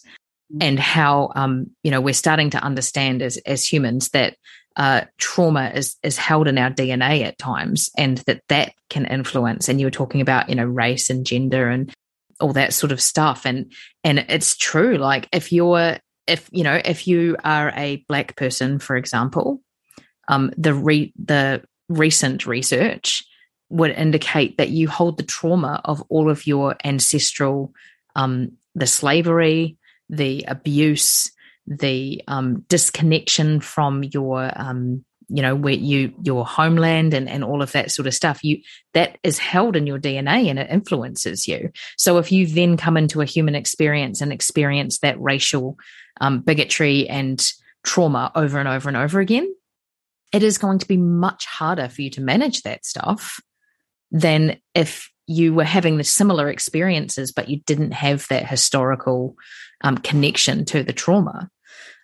And 0.61 0.79
how 0.79 1.31
um, 1.35 1.71
you 1.83 1.91
know 1.91 2.01
we're 2.01 2.13
starting 2.13 2.49
to 2.51 2.63
understand 2.63 3.21
as 3.21 3.37
as 3.45 3.65
humans 3.65 4.09
that 4.09 4.35
uh, 4.75 5.01
trauma 5.17 5.71
is 5.73 5.95
is 6.03 6.17
held 6.17 6.47
in 6.47 6.57
our 6.57 6.69
DNA 6.69 7.23
at 7.23 7.37
times, 7.37 7.89
and 7.97 8.19
that 8.19 8.41
that 8.49 8.73
can 8.89 9.05
influence. 9.05 9.69
And 9.69 9.79
you 9.79 9.87
were 9.87 9.91
talking 9.91 10.21
about 10.21 10.49
you 10.49 10.55
know 10.55 10.65
race 10.65 11.09
and 11.09 11.25
gender 11.25 11.69
and 11.69 11.91
all 12.39 12.53
that 12.53 12.73
sort 12.73 12.91
of 12.91 13.01
stuff, 13.01 13.45
and 13.45 13.71
and 14.03 14.19
it's 14.29 14.57
true. 14.57 14.97
Like 14.97 15.27
if 15.31 15.51
you're 15.51 15.97
if 16.27 16.49
you 16.51 16.63
know 16.63 16.79
if 16.83 17.07
you 17.07 17.37
are 17.43 17.71
a 17.75 18.03
black 18.07 18.35
person, 18.35 18.79
for 18.79 18.95
example, 18.95 19.61
um, 20.27 20.51
the 20.57 20.73
re- 20.73 21.13
the 21.17 21.63
recent 21.89 22.45
research 22.45 23.23
would 23.69 23.91
indicate 23.91 24.57
that 24.57 24.69
you 24.69 24.87
hold 24.87 25.17
the 25.17 25.23
trauma 25.23 25.81
of 25.85 26.03
all 26.09 26.29
of 26.29 26.45
your 26.45 26.75
ancestral, 26.83 27.73
um, 28.15 28.51
the 28.75 28.87
slavery, 28.87 29.77
the 30.09 30.45
abuse, 30.47 31.31
the 31.67 32.21
um, 32.27 32.63
disconnection 32.67 33.59
from 33.59 34.03
your, 34.03 34.51
um, 34.55 35.03
you 35.27 35.41
know, 35.41 35.55
where 35.55 35.73
you 35.73 36.13
your 36.21 36.45
homeland 36.45 37.13
and 37.13 37.27
and 37.27 37.43
all 37.43 37.63
of 37.63 37.71
that 37.71 37.91
sort 37.91 38.07
of 38.07 38.13
stuff. 38.13 38.43
You 38.43 38.59
that 38.93 39.17
is 39.23 39.39
held 39.39 39.75
in 39.75 39.87
your 39.87 39.99
DNA 39.99 40.49
and 40.49 40.59
it 40.59 40.69
influences 40.69 41.47
you. 41.47 41.71
So 41.97 42.17
if 42.19 42.31
you 42.31 42.45
then 42.45 42.77
come 42.77 42.97
into 42.97 43.21
a 43.21 43.25
human 43.25 43.55
experience 43.55 44.21
and 44.21 44.31
experience 44.31 44.99
that 44.99 45.19
racial 45.19 45.77
um, 46.21 46.41
bigotry 46.41 47.09
and 47.09 47.43
trauma 47.83 48.31
over 48.35 48.59
and 48.59 48.69
over 48.69 48.87
and 48.87 48.97
over 48.97 49.19
again, 49.19 49.51
it 50.31 50.43
is 50.43 50.57
going 50.57 50.79
to 50.79 50.87
be 50.87 50.97
much 50.97 51.45
harder 51.45 51.89
for 51.89 52.01
you 52.01 52.09
to 52.11 52.21
manage 52.21 52.61
that 52.63 52.85
stuff 52.85 53.39
than 54.11 54.59
if 54.73 55.09
you 55.27 55.53
were 55.53 55.63
having 55.63 55.97
the 55.97 56.03
similar 56.03 56.49
experiences, 56.49 57.31
but 57.31 57.49
you 57.49 57.61
didn't 57.65 57.91
have 57.91 58.27
that 58.27 58.47
historical 58.47 59.35
um, 59.83 59.97
connection 59.97 60.65
to 60.65 60.83
the 60.83 60.93
trauma. 60.93 61.49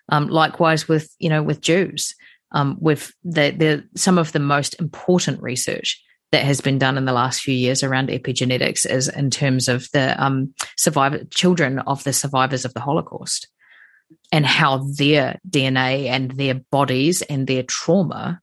Um, 0.08 0.26
likewise 0.28 0.88
with 0.88 1.14
you 1.18 1.28
know 1.28 1.42
with 1.42 1.60
Jews, 1.60 2.14
um, 2.52 2.76
with 2.80 3.12
the, 3.24 3.50
the 3.50 3.84
some 3.96 4.18
of 4.18 4.32
the 4.32 4.40
most 4.40 4.78
important 4.80 5.40
research 5.42 6.02
that 6.32 6.44
has 6.44 6.60
been 6.60 6.78
done 6.78 6.96
in 6.96 7.04
the 7.04 7.12
last 7.12 7.42
few 7.42 7.54
years 7.54 7.82
around 7.82 8.08
epigenetics 8.08 8.90
is 8.90 9.08
in 9.08 9.30
terms 9.30 9.68
of 9.68 9.88
the 9.92 10.22
um, 10.22 10.52
survivor 10.76 11.24
children 11.30 11.78
of 11.80 12.02
the 12.04 12.12
survivors 12.12 12.64
of 12.64 12.74
the 12.74 12.80
Holocaust 12.80 13.48
and 14.30 14.44
how 14.44 14.78
their 14.96 15.38
DNA 15.48 16.06
and 16.06 16.32
their 16.32 16.54
bodies 16.54 17.22
and 17.22 17.46
their 17.46 17.62
trauma 17.62 18.40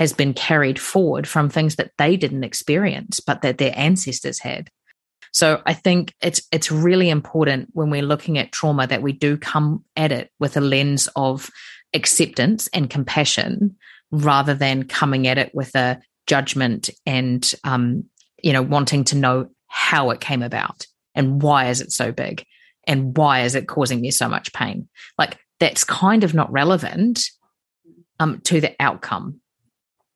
has 0.00 0.14
been 0.14 0.32
carried 0.32 0.78
forward 0.78 1.28
from 1.28 1.50
things 1.50 1.76
that 1.76 1.92
they 1.98 2.16
didn't 2.16 2.42
experience, 2.42 3.20
but 3.20 3.42
that 3.42 3.58
their 3.58 3.74
ancestors 3.76 4.38
had. 4.38 4.70
So 5.32 5.60
I 5.66 5.74
think 5.74 6.14
it's 6.22 6.40
it's 6.50 6.72
really 6.72 7.10
important 7.10 7.68
when 7.74 7.90
we're 7.90 8.02
looking 8.02 8.38
at 8.38 8.50
trauma 8.50 8.86
that 8.86 9.02
we 9.02 9.12
do 9.12 9.36
come 9.36 9.84
at 9.96 10.10
it 10.10 10.30
with 10.40 10.56
a 10.56 10.60
lens 10.62 11.08
of 11.16 11.50
acceptance 11.92 12.66
and 12.72 12.88
compassion 12.88 13.76
rather 14.10 14.54
than 14.54 14.84
coming 14.84 15.28
at 15.28 15.36
it 15.36 15.54
with 15.54 15.76
a 15.76 16.00
judgment 16.26 16.88
and 17.04 17.54
um, 17.64 18.04
you 18.42 18.54
know 18.54 18.62
wanting 18.62 19.04
to 19.04 19.16
know 19.16 19.48
how 19.68 20.10
it 20.10 20.20
came 20.20 20.42
about 20.42 20.86
and 21.14 21.42
why 21.42 21.68
is 21.68 21.80
it 21.82 21.92
so 21.92 22.10
big 22.10 22.44
and 22.86 23.16
why 23.16 23.42
is 23.42 23.54
it 23.54 23.68
causing 23.68 24.00
me 24.00 24.10
so 24.10 24.28
much 24.28 24.52
pain 24.52 24.88
like 25.18 25.38
that's 25.60 25.84
kind 25.84 26.24
of 26.24 26.34
not 26.34 26.50
relevant 26.50 27.30
um, 28.18 28.40
to 28.40 28.60
the 28.60 28.74
outcome 28.80 29.40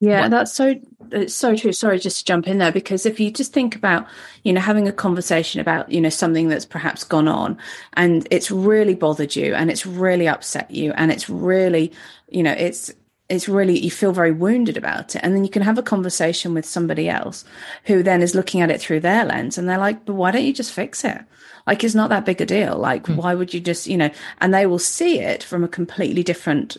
yeah, 0.00 0.22
what? 0.22 0.30
that's 0.30 0.52
so 0.52 0.74
it's 1.12 1.34
so 1.34 1.56
true. 1.56 1.72
Sorry, 1.72 1.98
just 1.98 2.18
to 2.18 2.24
jump 2.24 2.46
in 2.46 2.58
there 2.58 2.72
because 2.72 3.06
if 3.06 3.20
you 3.20 3.30
just 3.30 3.52
think 3.52 3.76
about, 3.76 4.06
you 4.42 4.52
know, 4.52 4.60
having 4.60 4.88
a 4.88 4.92
conversation 4.92 5.60
about, 5.60 5.90
you 5.90 6.00
know, 6.00 6.08
something 6.08 6.48
that's 6.48 6.66
perhaps 6.66 7.04
gone 7.04 7.28
on 7.28 7.56
and 7.94 8.26
it's 8.30 8.50
really 8.50 8.94
bothered 8.94 9.36
you 9.36 9.54
and 9.54 9.70
it's 9.70 9.86
really 9.86 10.28
upset 10.28 10.70
you 10.70 10.92
and 10.92 11.12
it's 11.12 11.28
really, 11.30 11.92
you 12.28 12.42
know, 12.42 12.52
it's 12.52 12.92
it's 13.28 13.48
really 13.48 13.78
you 13.78 13.90
feel 13.90 14.12
very 14.12 14.32
wounded 14.32 14.76
about 14.76 15.16
it 15.16 15.20
and 15.22 15.34
then 15.34 15.44
you 15.44 15.50
can 15.50 15.62
have 15.62 15.78
a 15.78 15.82
conversation 15.82 16.52
with 16.52 16.66
somebody 16.66 17.08
else 17.08 17.44
who 17.84 18.02
then 18.02 18.20
is 18.20 18.34
looking 18.34 18.60
at 18.60 18.70
it 18.70 18.80
through 18.80 19.00
their 19.00 19.24
lens 19.24 19.56
and 19.56 19.66
they're 19.66 19.78
like 19.78 20.04
but 20.04 20.12
why 20.12 20.30
don't 20.30 20.44
you 20.44 20.52
just 20.52 20.72
fix 20.72 21.04
it 21.04 21.18
like 21.66 21.82
it's 21.82 21.94
not 21.94 22.10
that 22.10 22.26
big 22.26 22.42
a 22.42 22.46
deal 22.46 22.76
like 22.76 23.04
mm. 23.04 23.16
why 23.16 23.34
would 23.34 23.54
you 23.54 23.60
just 23.60 23.86
you 23.86 23.96
know 23.96 24.10
and 24.42 24.52
they 24.52 24.66
will 24.66 24.78
see 24.78 25.20
it 25.20 25.42
from 25.42 25.64
a 25.64 25.68
completely 25.68 26.22
different 26.22 26.76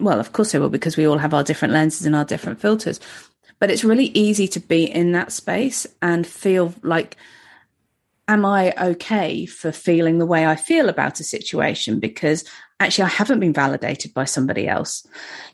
well, 0.00 0.20
of 0.20 0.32
course 0.32 0.52
they 0.52 0.58
will, 0.58 0.68
because 0.68 0.96
we 0.96 1.06
all 1.06 1.18
have 1.18 1.34
our 1.34 1.44
different 1.44 1.74
lenses 1.74 2.06
and 2.06 2.16
our 2.16 2.24
different 2.24 2.60
filters. 2.60 3.00
But 3.58 3.70
it's 3.70 3.84
really 3.84 4.06
easy 4.06 4.46
to 4.48 4.60
be 4.60 4.84
in 4.84 5.12
that 5.12 5.32
space 5.32 5.86
and 6.00 6.26
feel 6.26 6.74
like, 6.82 7.16
am 8.28 8.44
I 8.44 8.74
okay 8.80 9.46
for 9.46 9.72
feeling 9.72 10.18
the 10.18 10.26
way 10.26 10.46
I 10.46 10.54
feel 10.54 10.88
about 10.88 11.18
a 11.18 11.24
situation? 11.24 11.98
Because 11.98 12.44
actually, 12.78 13.04
I 13.04 13.08
haven't 13.08 13.40
been 13.40 13.52
validated 13.52 14.14
by 14.14 14.24
somebody 14.24 14.68
else. 14.68 15.06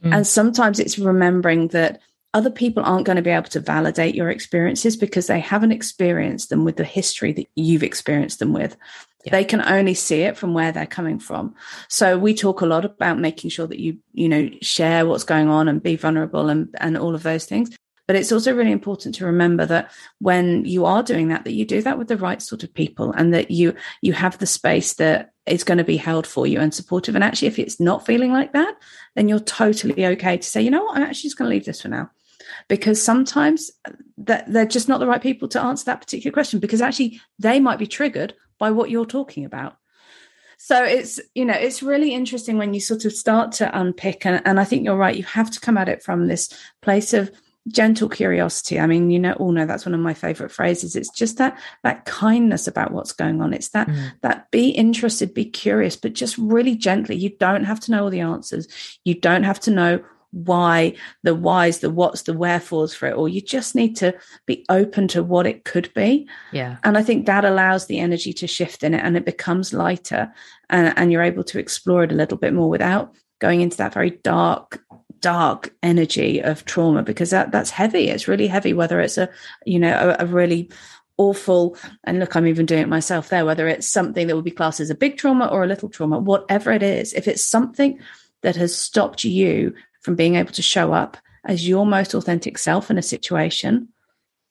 Mm. 0.02 0.16
And 0.16 0.26
sometimes 0.26 0.78
it's 0.78 0.98
remembering 0.98 1.68
that 1.68 2.00
other 2.34 2.50
people 2.50 2.82
aren't 2.84 3.06
going 3.06 3.16
to 3.16 3.22
be 3.22 3.30
able 3.30 3.48
to 3.48 3.60
validate 3.60 4.14
your 4.14 4.28
experiences 4.28 4.96
because 4.96 5.28
they 5.28 5.38
haven't 5.38 5.72
experienced 5.72 6.50
them 6.50 6.64
with 6.64 6.76
the 6.76 6.84
history 6.84 7.32
that 7.32 7.46
you've 7.54 7.84
experienced 7.84 8.40
them 8.40 8.52
with. 8.52 8.76
Yeah. 9.24 9.32
They 9.32 9.44
can 9.44 9.62
only 9.62 9.94
see 9.94 10.22
it 10.22 10.36
from 10.36 10.52
where 10.52 10.70
they're 10.70 10.86
coming 10.86 11.18
from. 11.18 11.54
So 11.88 12.18
we 12.18 12.34
talk 12.34 12.60
a 12.60 12.66
lot 12.66 12.84
about 12.84 13.18
making 13.18 13.50
sure 13.50 13.66
that 13.66 13.80
you, 13.80 13.98
you 14.12 14.28
know, 14.28 14.50
share 14.60 15.06
what's 15.06 15.24
going 15.24 15.48
on 15.48 15.66
and 15.66 15.82
be 15.82 15.96
vulnerable 15.96 16.50
and, 16.50 16.68
and 16.78 16.96
all 16.98 17.14
of 17.14 17.22
those 17.22 17.46
things. 17.46 17.74
But 18.06 18.16
it's 18.16 18.32
also 18.32 18.54
really 18.54 18.72
important 18.72 19.14
to 19.14 19.24
remember 19.24 19.64
that 19.64 19.90
when 20.18 20.66
you 20.66 20.84
are 20.84 21.02
doing 21.02 21.28
that, 21.28 21.44
that 21.44 21.54
you 21.54 21.64
do 21.64 21.80
that 21.82 21.96
with 21.96 22.08
the 22.08 22.18
right 22.18 22.42
sort 22.42 22.62
of 22.62 22.74
people 22.74 23.12
and 23.12 23.32
that 23.32 23.50
you 23.50 23.74
you 24.02 24.12
have 24.12 24.36
the 24.36 24.46
space 24.46 24.92
that 24.94 25.30
is 25.46 25.64
going 25.64 25.78
to 25.78 25.84
be 25.84 25.96
held 25.96 26.26
for 26.26 26.46
you 26.46 26.60
and 26.60 26.74
supportive. 26.74 27.14
And 27.14 27.24
actually, 27.24 27.48
if 27.48 27.58
it's 27.58 27.80
not 27.80 28.04
feeling 28.04 28.30
like 28.30 28.52
that, 28.52 28.76
then 29.14 29.28
you're 29.28 29.40
totally 29.40 30.04
okay 30.04 30.36
to 30.36 30.42
say, 30.42 30.60
you 30.60 30.70
know 30.70 30.84
what, 30.84 30.98
I'm 30.98 31.02
actually 31.02 31.28
just 31.28 31.38
going 31.38 31.48
to 31.48 31.54
leave 31.54 31.64
this 31.64 31.80
for 31.80 31.88
now 31.88 32.10
because 32.68 33.02
sometimes 33.02 33.70
uh, 33.86 33.92
that 34.18 34.50
they're 34.52 34.66
just 34.66 34.88
not 34.88 35.00
the 35.00 35.06
right 35.06 35.22
people 35.22 35.48
to 35.48 35.62
answer 35.62 35.84
that 35.86 36.00
particular 36.00 36.32
question 36.32 36.60
because 36.60 36.80
actually 36.80 37.20
they 37.38 37.60
might 37.60 37.78
be 37.78 37.86
triggered 37.86 38.34
by 38.58 38.70
what 38.70 38.90
you're 38.90 39.06
talking 39.06 39.44
about. 39.44 39.76
So 40.58 40.82
it's 40.82 41.20
you 41.34 41.44
know 41.44 41.54
it's 41.54 41.82
really 41.82 42.14
interesting 42.14 42.56
when 42.58 42.74
you 42.74 42.80
sort 42.80 43.04
of 43.04 43.12
start 43.12 43.52
to 43.52 43.78
unpick 43.78 44.24
and, 44.24 44.40
and 44.46 44.58
i 44.58 44.64
think 44.64 44.84
you're 44.84 44.96
right 44.96 45.16
you 45.16 45.24
have 45.24 45.50
to 45.50 45.60
come 45.60 45.76
at 45.76 45.90
it 45.90 46.02
from 46.02 46.26
this 46.26 46.48
place 46.80 47.12
of 47.12 47.30
gentle 47.68 48.08
curiosity. 48.08 48.78
I 48.78 48.86
mean 48.86 49.10
you 49.10 49.18
know 49.18 49.32
all 49.32 49.52
know 49.52 49.66
that's 49.66 49.86
one 49.86 49.94
of 49.94 50.00
my 50.00 50.14
favorite 50.14 50.52
phrases. 50.52 50.96
It's 50.96 51.10
just 51.10 51.38
that 51.38 51.58
that 51.82 52.04
kindness 52.04 52.66
about 52.66 52.92
what's 52.92 53.12
going 53.12 53.40
on. 53.40 53.54
It's 53.54 53.70
that 53.70 53.88
mm. 53.88 54.12
that 54.20 54.50
be 54.50 54.70
interested 54.70 55.34
be 55.34 55.46
curious 55.46 55.96
but 55.96 56.12
just 56.12 56.36
really 56.38 56.76
gently. 56.76 57.16
You 57.16 57.30
don't 57.38 57.64
have 57.64 57.80
to 57.80 57.90
know 57.90 58.04
all 58.04 58.10
the 58.10 58.20
answers. 58.20 58.68
You 59.04 59.14
don't 59.14 59.44
have 59.44 59.60
to 59.60 59.70
know 59.70 60.04
why, 60.34 60.94
the 61.22 61.34
whys, 61.34 61.78
the 61.78 61.90
whats, 61.90 62.22
the 62.22 62.32
wherefores 62.32 62.94
for 62.94 63.06
it 63.06 63.14
all. 63.14 63.28
You 63.28 63.40
just 63.40 63.74
need 63.74 63.96
to 63.96 64.14
be 64.46 64.64
open 64.68 65.06
to 65.08 65.22
what 65.22 65.46
it 65.46 65.64
could 65.64 65.92
be. 65.94 66.28
Yeah. 66.52 66.76
And 66.82 66.98
I 66.98 67.02
think 67.02 67.26
that 67.26 67.44
allows 67.44 67.86
the 67.86 68.00
energy 68.00 68.32
to 68.34 68.46
shift 68.46 68.82
in 68.82 68.94
it 68.94 69.04
and 69.04 69.16
it 69.16 69.24
becomes 69.24 69.72
lighter 69.72 70.32
and, 70.68 70.92
and 70.96 71.12
you're 71.12 71.22
able 71.22 71.44
to 71.44 71.58
explore 71.58 72.02
it 72.02 72.12
a 72.12 72.16
little 72.16 72.36
bit 72.36 72.52
more 72.52 72.68
without 72.68 73.14
going 73.40 73.60
into 73.60 73.76
that 73.76 73.94
very 73.94 74.10
dark 74.10 74.82
dark 75.20 75.74
energy 75.82 76.42
of 76.42 76.66
trauma 76.66 77.02
because 77.02 77.30
that 77.30 77.50
that's 77.50 77.70
heavy 77.70 78.10
it's 78.10 78.28
really 78.28 78.46
heavy 78.46 78.74
whether 78.74 79.00
it's 79.00 79.16
a 79.16 79.26
you 79.64 79.78
know 79.78 80.14
a, 80.18 80.24
a 80.24 80.26
really 80.26 80.70
awful 81.16 81.78
and 82.04 82.18
look 82.18 82.36
i'm 82.36 82.46
even 82.46 82.66
doing 82.66 82.82
it 82.82 82.88
myself 82.88 83.30
there 83.30 83.46
whether 83.46 83.66
it's 83.66 83.86
something 83.86 84.26
that 84.26 84.36
would 84.36 84.44
be 84.44 84.50
classed 84.50 84.80
as 84.80 84.90
a 84.90 84.94
big 84.94 85.16
trauma 85.16 85.46
or 85.46 85.64
a 85.64 85.66
little 85.66 85.88
trauma 85.88 86.18
whatever 86.18 86.72
it 86.72 86.82
is 86.82 87.14
if 87.14 87.26
it's 87.26 87.42
something 87.42 87.98
that 88.42 88.54
has 88.54 88.76
stopped 88.76 89.24
you 89.24 89.72
from 90.04 90.14
being 90.14 90.36
able 90.36 90.52
to 90.52 90.62
show 90.62 90.92
up 90.92 91.16
as 91.44 91.68
your 91.68 91.84
most 91.84 92.14
authentic 92.14 92.58
self 92.58 92.90
in 92.90 92.98
a 92.98 93.02
situation 93.02 93.88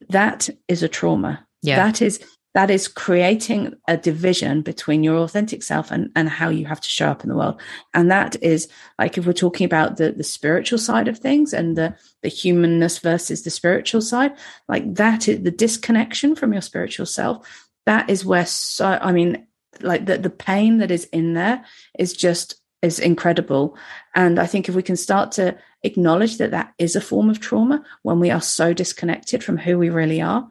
that 0.09 0.49
is 0.67 0.83
a 0.83 0.89
trauma 0.89 1.45
yeah. 1.61 1.77
that 1.77 2.01
is 2.01 2.19
that 2.53 2.69
is 2.69 2.87
creating 2.87 3.73
a 3.87 3.97
division 3.97 4.61
between 4.61 5.03
your 5.03 5.17
authentic 5.17 5.63
self 5.63 5.89
and, 5.89 6.11
and 6.15 6.29
how 6.29 6.49
you 6.49 6.65
have 6.65 6.81
to 6.81 6.89
show 6.89 7.07
up 7.07 7.23
in 7.23 7.29
the 7.29 7.35
world. 7.35 7.59
And 7.93 8.11
that 8.11 8.41
is 8.43 8.67
like 8.99 9.17
if 9.17 9.25
we're 9.25 9.33
talking 9.33 9.65
about 9.65 9.97
the, 9.97 10.11
the 10.11 10.23
spiritual 10.23 10.77
side 10.77 11.07
of 11.07 11.17
things 11.17 11.51
and 11.51 11.75
the, 11.75 11.95
the 12.21 12.29
humanness 12.29 12.99
versus 12.99 13.41
the 13.41 13.49
spiritual 13.49 14.01
side, 14.01 14.37
like 14.67 14.93
that 14.95 15.27
is 15.27 15.41
the 15.41 15.51
disconnection 15.51 16.35
from 16.35 16.53
your 16.53 16.61
spiritual 16.61 17.07
self. 17.07 17.69
That 17.87 18.09
is 18.09 18.23
where 18.23 18.45
so 18.45 18.99
I 19.01 19.11
mean, 19.11 19.47
like 19.81 20.05
the, 20.05 20.19
the 20.19 20.29
pain 20.29 20.77
that 20.77 20.91
is 20.91 21.05
in 21.05 21.33
there 21.33 21.65
is 21.97 22.13
just 22.13 22.61
is 22.83 22.99
incredible. 22.99 23.75
And 24.13 24.37
I 24.37 24.45
think 24.45 24.69
if 24.69 24.75
we 24.75 24.83
can 24.83 24.97
start 24.97 25.31
to 25.33 25.57
acknowledge 25.81 26.37
that 26.37 26.51
that 26.51 26.73
is 26.77 26.95
a 26.95 27.01
form 27.01 27.29
of 27.29 27.39
trauma 27.39 27.83
when 28.03 28.19
we 28.19 28.29
are 28.29 28.41
so 28.41 28.73
disconnected 28.73 29.43
from 29.43 29.57
who 29.57 29.79
we 29.79 29.89
really 29.89 30.21
are, 30.21 30.47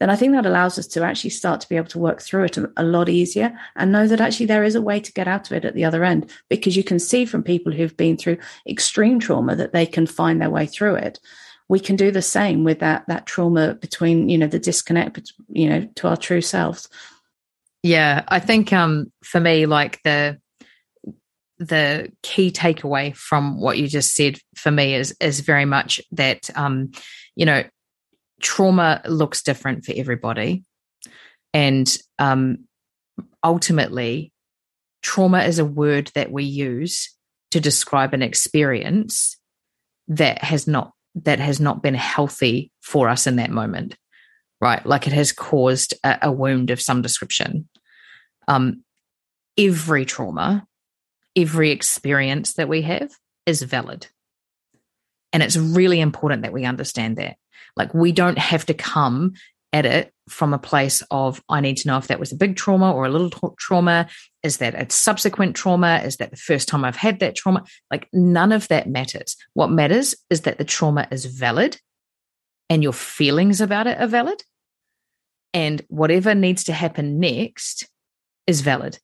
then 0.00 0.10
I 0.10 0.16
think 0.16 0.32
that 0.32 0.46
allows 0.46 0.78
us 0.78 0.86
to 0.88 1.04
actually 1.04 1.30
start 1.30 1.60
to 1.60 1.68
be 1.68 1.76
able 1.76 1.88
to 1.88 1.98
work 1.98 2.22
through 2.22 2.44
it 2.44 2.58
a, 2.76 2.82
lot 2.82 3.08
easier 3.08 3.56
and 3.76 3.92
know 3.92 4.08
that 4.08 4.20
actually 4.20 4.46
there 4.46 4.64
is 4.64 4.74
a 4.74 4.82
way 4.82 4.98
to 4.98 5.12
get 5.12 5.28
out 5.28 5.48
of 5.48 5.56
it 5.56 5.64
at 5.64 5.74
the 5.74 5.84
other 5.84 6.02
end 6.02 6.28
because 6.48 6.76
you 6.76 6.82
can 6.82 6.98
see 6.98 7.24
from 7.24 7.42
people 7.44 7.72
who've 7.72 7.96
been 7.96 8.16
through 8.16 8.38
extreme 8.66 9.20
trauma 9.20 9.54
that 9.54 9.72
they 9.72 9.86
can 9.86 10.06
find 10.06 10.40
their 10.40 10.50
way 10.50 10.66
through 10.66 10.96
it. 10.96 11.20
We 11.68 11.78
can 11.78 11.94
do 11.94 12.10
the 12.10 12.22
same 12.22 12.64
with 12.64 12.80
that 12.80 13.04
that 13.06 13.26
trauma 13.26 13.74
between 13.74 14.28
you 14.28 14.38
know 14.38 14.48
the 14.48 14.58
disconnect 14.58 15.32
you 15.48 15.68
know 15.68 15.88
to 15.96 16.08
our 16.08 16.16
true 16.16 16.40
selves. 16.40 16.88
Yeah, 17.84 18.24
I 18.26 18.40
think 18.40 18.72
um 18.72 19.12
for 19.22 19.38
me 19.38 19.66
like 19.66 20.02
the 20.02 20.41
the 21.58 22.10
key 22.22 22.50
takeaway 22.50 23.14
from 23.14 23.60
what 23.60 23.78
you 23.78 23.86
just 23.86 24.14
said 24.14 24.38
for 24.56 24.70
me 24.70 24.94
is 24.94 25.14
is 25.20 25.40
very 25.40 25.64
much 25.64 26.00
that 26.10 26.50
um 26.56 26.90
you 27.36 27.46
know 27.46 27.62
trauma 28.42 29.00
looks 29.06 29.42
different 29.42 29.84
for 29.84 29.92
everybody. 29.96 30.64
And 31.54 31.96
um, 32.18 32.64
ultimately, 33.42 34.32
trauma 35.02 35.44
is 35.44 35.58
a 35.58 35.64
word 35.64 36.10
that 36.14 36.30
we 36.30 36.44
use 36.44 37.16
to 37.52 37.60
describe 37.60 38.12
an 38.12 38.22
experience 38.22 39.38
that 40.08 40.42
has 40.42 40.66
not 40.66 40.92
that 41.14 41.38
has 41.38 41.60
not 41.60 41.82
been 41.82 41.94
healthy 41.94 42.70
for 42.80 43.08
us 43.08 43.26
in 43.26 43.36
that 43.36 43.50
moment 43.50 43.94
right 44.62 44.84
like 44.86 45.06
it 45.06 45.12
has 45.12 45.30
caused 45.30 45.92
a, 46.02 46.18
a 46.22 46.32
wound 46.32 46.70
of 46.70 46.80
some 46.80 47.02
description 47.02 47.68
um, 48.48 48.82
every 49.58 50.06
trauma 50.06 50.66
every 51.36 51.70
experience 51.70 52.54
that 52.54 52.68
we 52.68 52.82
have 52.82 53.10
is 53.46 53.62
valid 53.62 54.06
and 55.32 55.42
it's 55.42 55.56
really 55.56 56.00
important 56.00 56.42
that 56.42 56.52
we 56.52 56.64
understand 56.64 57.16
that 57.16 57.36
like 57.76 57.94
we 57.94 58.12
don't 58.12 58.38
have 58.38 58.66
to 58.66 58.74
come 58.74 59.32
at 59.72 59.86
it 59.86 60.12
from 60.28 60.52
a 60.52 60.58
place 60.58 61.02
of 61.10 61.42
I 61.48 61.60
need 61.60 61.78
to 61.78 61.88
know 61.88 61.96
if 61.96 62.08
that 62.08 62.20
was 62.20 62.32
a 62.32 62.36
big 62.36 62.56
trauma 62.56 62.92
or 62.92 63.06
a 63.06 63.08
little 63.08 63.30
tra- 63.30 63.50
trauma. 63.58 64.08
Is 64.42 64.58
that 64.58 64.74
a 64.74 64.90
subsequent 64.90 65.56
trauma? 65.56 66.02
Is 66.04 66.18
that 66.18 66.30
the 66.30 66.36
first 66.36 66.68
time 66.68 66.84
I've 66.84 66.96
had 66.96 67.20
that 67.20 67.34
trauma? 67.34 67.64
Like 67.90 68.08
none 68.12 68.52
of 68.52 68.68
that 68.68 68.88
matters. 68.88 69.36
What 69.54 69.70
matters 69.70 70.14
is 70.30 70.42
that 70.42 70.58
the 70.58 70.64
trauma 70.64 71.08
is 71.10 71.24
valid 71.24 71.78
and 72.68 72.82
your 72.82 72.92
feelings 72.92 73.60
about 73.60 73.86
it 73.86 73.98
are 73.98 74.06
valid. 74.06 74.42
And 75.54 75.82
whatever 75.88 76.34
needs 76.34 76.64
to 76.64 76.72
happen 76.72 77.18
next 77.18 77.88
is 78.46 78.60
valid. 78.60 78.98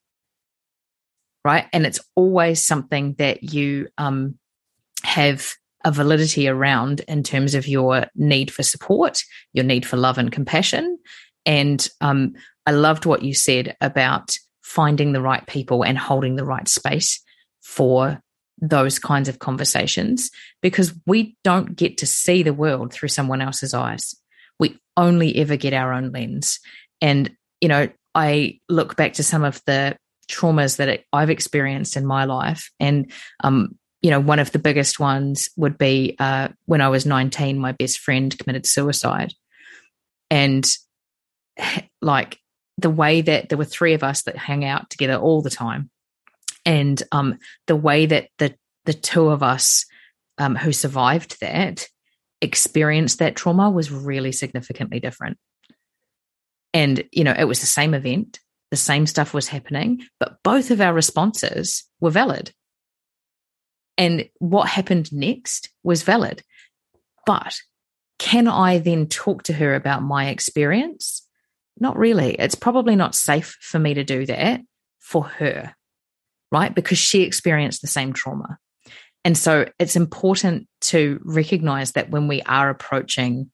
Right. 1.49 1.67
And 1.73 1.87
it's 1.87 2.00
always 2.14 2.62
something 2.62 3.14
that 3.14 3.43
you 3.43 3.88
um, 3.97 4.38
have 5.02 5.55
a 5.83 5.90
validity 5.90 6.47
around 6.47 7.00
in 7.09 7.23
terms 7.23 7.55
of 7.55 7.67
your 7.67 8.05
need 8.14 8.50
for 8.50 8.62
support, 8.62 9.23
your 9.55 9.64
need 9.64 9.87
for 9.87 9.97
love 9.97 10.19
and 10.19 10.31
compassion. 10.31 10.99
And 11.47 11.88
um, 12.02 12.35
I 12.67 12.73
loved 12.73 13.07
what 13.07 13.23
you 13.23 13.33
said 13.33 13.75
about 13.81 14.37
finding 14.61 15.12
the 15.12 15.23
right 15.23 15.47
people 15.47 15.87
and 15.87 15.97
holding 15.97 16.37
the 16.37 16.45
right 16.45 16.69
space 16.69 17.19
for 17.63 18.21
those 18.61 18.99
kinds 18.99 19.30
of 19.30 19.39
conversations 19.39 20.30
because 20.61 20.93
we 21.06 21.34
don't 21.45 21.76
get 21.76 21.97
to 21.97 22.06
see 22.06 22.43
the 22.43 22.52
world 22.52 22.93
through 22.93 23.08
someone 23.08 23.41
else's 23.41 23.73
eyes. 23.73 24.15
We 24.61 24.78
only 24.99 25.34
ever 25.37 25.56
get 25.56 25.73
our 25.73 25.95
own 25.95 26.13
lens. 26.13 26.61
And, 27.00 27.34
you 27.63 27.69
know, 27.69 27.89
I 28.15 28.61
look 28.69 28.97
back 28.97 29.15
to 29.15 29.23
some 29.23 29.45
of 29.45 29.63
the 29.65 29.97
traumas 30.30 30.76
that 30.76 31.04
I've 31.12 31.30
experienced 31.30 31.97
in 31.97 32.06
my 32.06 32.25
life 32.25 32.71
and 32.78 33.10
um, 33.43 33.78
you 34.00 34.10
know, 34.10 34.21
one 34.21 34.38
of 34.38 34.52
the 34.52 34.58
biggest 34.58 35.00
ones 35.00 35.49
would 35.56 35.76
be 35.76 36.14
uh, 36.19 36.49
when 36.67 36.80
I 36.80 36.88
was 36.88 37.04
19, 37.04 37.58
my 37.58 37.73
best 37.73 37.99
friend 37.99 38.36
committed 38.38 38.67
suicide. 38.67 39.32
And 40.30 40.69
like 42.02 42.38
the 42.76 42.91
way 42.91 43.21
that 43.23 43.49
there 43.49 43.58
were 43.58 43.64
three 43.64 43.95
of 43.95 44.04
us 44.04 44.23
that 44.23 44.36
hang 44.36 44.64
out 44.64 44.88
together 44.91 45.17
all 45.17 45.43
the 45.43 45.50
time. 45.50 45.91
And 46.64 47.02
um, 47.10 47.38
the 47.67 47.76
way 47.76 48.06
that 48.06 48.28
the, 48.38 48.54
the 48.84 48.95
two 48.95 49.28
of 49.28 49.43
us 49.43 49.84
um, 50.38 50.54
who 50.54 50.73
survived 50.73 51.41
that 51.41 51.88
experienced 52.41 53.19
that 53.19 53.34
trauma 53.34 53.69
was 53.69 53.91
really 53.91 54.30
significantly 54.30 55.00
different. 55.00 55.38
And, 56.73 57.02
you 57.10 57.25
know, 57.25 57.34
it 57.36 57.45
was 57.45 57.60
the 57.60 57.67
same 57.67 57.95
event, 57.95 58.38
the 58.71 58.76
same 58.76 59.07
stuff 59.07 59.33
was 59.33 59.49
happening, 59.49 60.02
but 60.21 60.39
both 60.43 60.71
of 60.71 60.81
our 60.81 60.93
responses 60.93 61.85
were 62.00 62.11
valid 62.11 62.52
and 63.99 64.28
what 64.39 64.69
happened 64.69 65.13
next 65.13 65.71
was 65.83 66.04
valid. 66.04 66.43
But 67.26 67.57
can 68.19 68.49
I 68.49 68.78
then 68.78 69.09
talk 69.09 69.43
to 69.45 69.52
her 69.52 69.75
about 69.75 70.02
my 70.02 70.28
experience? 70.28 71.26
Not 71.78 71.99
really. 71.99 72.35
It's 72.35 72.54
probably 72.54 72.97
not 72.97 73.15
safe 73.15 73.59
for 73.61 73.78
me 73.78 73.95
to 73.95 74.04
do 74.04 74.25
that 74.26 74.63
for 75.00 75.25
her, 75.25 75.75
right? 76.50 76.75
Because 76.75 76.99
she 76.99 77.23
experienced 77.23 77.83
the 77.83 77.89
same 77.89 78.13
trauma. 78.13 78.59
And 79.25 79.37
so 79.37 79.67
it's 79.78 79.97
important 79.97 80.69
to 80.83 81.21
recognize 81.25 81.93
that 81.93 82.09
when 82.09 82.28
we 82.28 82.41
are 82.43 82.71
approaching, 82.71 83.50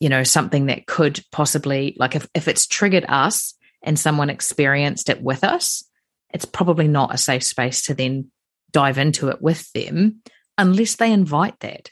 you 0.00 0.10
know, 0.10 0.22
something 0.22 0.66
that 0.66 0.86
could 0.86 1.20
possibly, 1.32 1.96
like 1.98 2.14
if, 2.14 2.28
if 2.34 2.46
it's 2.46 2.66
triggered 2.66 3.06
us 3.08 3.54
and 3.82 3.98
someone 3.98 4.30
experienced 4.30 5.08
it 5.08 5.22
with 5.22 5.44
us, 5.44 5.84
it's 6.32 6.44
probably 6.44 6.88
not 6.88 7.14
a 7.14 7.18
safe 7.18 7.44
space 7.44 7.82
to 7.86 7.94
then 7.94 8.30
dive 8.70 8.98
into 8.98 9.28
it 9.28 9.42
with 9.42 9.70
them 9.72 10.22
unless 10.56 10.96
they 10.96 11.12
invite 11.12 11.58
that. 11.60 11.90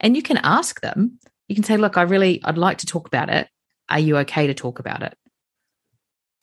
And 0.00 0.16
you 0.16 0.22
can 0.22 0.38
ask 0.38 0.80
them, 0.80 1.18
you 1.48 1.54
can 1.54 1.64
say, 1.64 1.76
look, 1.76 1.96
I 1.96 2.02
really, 2.02 2.42
I'd 2.44 2.58
like 2.58 2.78
to 2.78 2.86
talk 2.86 3.06
about 3.06 3.28
it. 3.28 3.48
Are 3.88 3.98
you 3.98 4.18
okay 4.18 4.46
to 4.46 4.54
talk 4.54 4.78
about 4.78 5.02
it? 5.02 5.14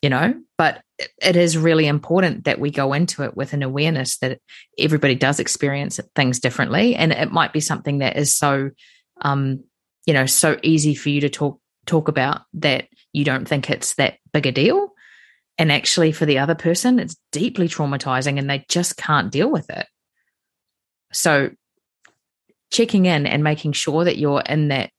You 0.01 0.09
know, 0.09 0.35
but 0.57 0.81
it 1.21 1.35
is 1.35 1.57
really 1.57 1.87
important 1.87 2.45
that 2.45 2.59
we 2.59 2.71
go 2.71 2.93
into 2.93 3.23
it 3.23 3.35
with 3.35 3.53
an 3.53 3.63
awareness 3.63 4.17
that 4.19 4.39
everybody 4.77 5.15
does 5.15 5.39
experience 5.39 5.99
things 6.15 6.39
differently. 6.39 6.95
And 6.95 7.11
it 7.11 7.31
might 7.31 7.51
be 7.51 7.59
something 7.59 7.97
that 7.99 8.15
is 8.15 8.33
so, 8.33 8.69
um, 9.21 9.63
you 10.05 10.13
know, 10.13 10.25
so 10.25 10.57
easy 10.63 10.95
for 10.95 11.09
you 11.09 11.21
to 11.21 11.29
talk 11.29 11.59
talk 11.89 12.07
about 12.07 12.41
that 12.53 12.87
you 13.13 13.25
don't 13.25 13.47
think 13.47 13.69
it's 13.69 13.95
that 13.95 14.17
big 14.31 14.45
a 14.45 14.51
deal. 14.51 14.93
And 15.57 15.71
actually, 15.71 16.13
for 16.13 16.25
the 16.25 16.39
other 16.39 16.55
person, 16.55 16.99
it's 16.99 17.17
deeply 17.31 17.67
traumatizing 17.67 18.39
and 18.39 18.49
they 18.49 18.65
just 18.69 18.95
can't 18.95 19.31
deal 19.31 19.51
with 19.51 19.69
it. 19.69 19.87
So, 21.11 21.49
checking 22.71 23.05
in 23.05 23.25
and 23.25 23.43
making 23.43 23.73
sure 23.73 24.05
that 24.05 24.17
you're 24.17 24.41
in 24.41 24.69
that, 24.69 24.91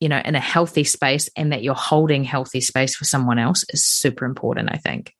you 0.00 0.08
know, 0.08 0.22
in 0.24 0.34
a 0.34 0.40
healthy 0.40 0.84
space 0.84 1.28
and 1.36 1.52
that 1.52 1.62
you're 1.62 1.74
holding 1.74 2.24
healthy 2.24 2.60
space 2.60 2.96
for 2.96 3.04
someone 3.04 3.38
else 3.38 3.64
is 3.70 3.84
super 3.84 4.24
important, 4.24 4.70
I 4.72 4.76
think. 4.76 5.12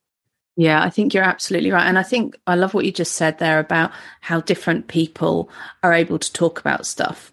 Yeah, 0.56 0.82
I 0.82 0.90
think 0.90 1.12
you're 1.12 1.22
absolutely 1.22 1.70
right. 1.70 1.86
And 1.86 1.98
I 1.98 2.02
think 2.02 2.36
I 2.46 2.54
love 2.54 2.74
what 2.74 2.84
you 2.84 2.90
just 2.90 3.12
said 3.12 3.38
there 3.38 3.60
about 3.60 3.92
how 4.20 4.40
different 4.40 4.88
people 4.88 5.50
are 5.82 5.92
able 5.92 6.18
to 6.18 6.32
talk 6.32 6.58
about 6.58 6.86
stuff. 6.86 7.30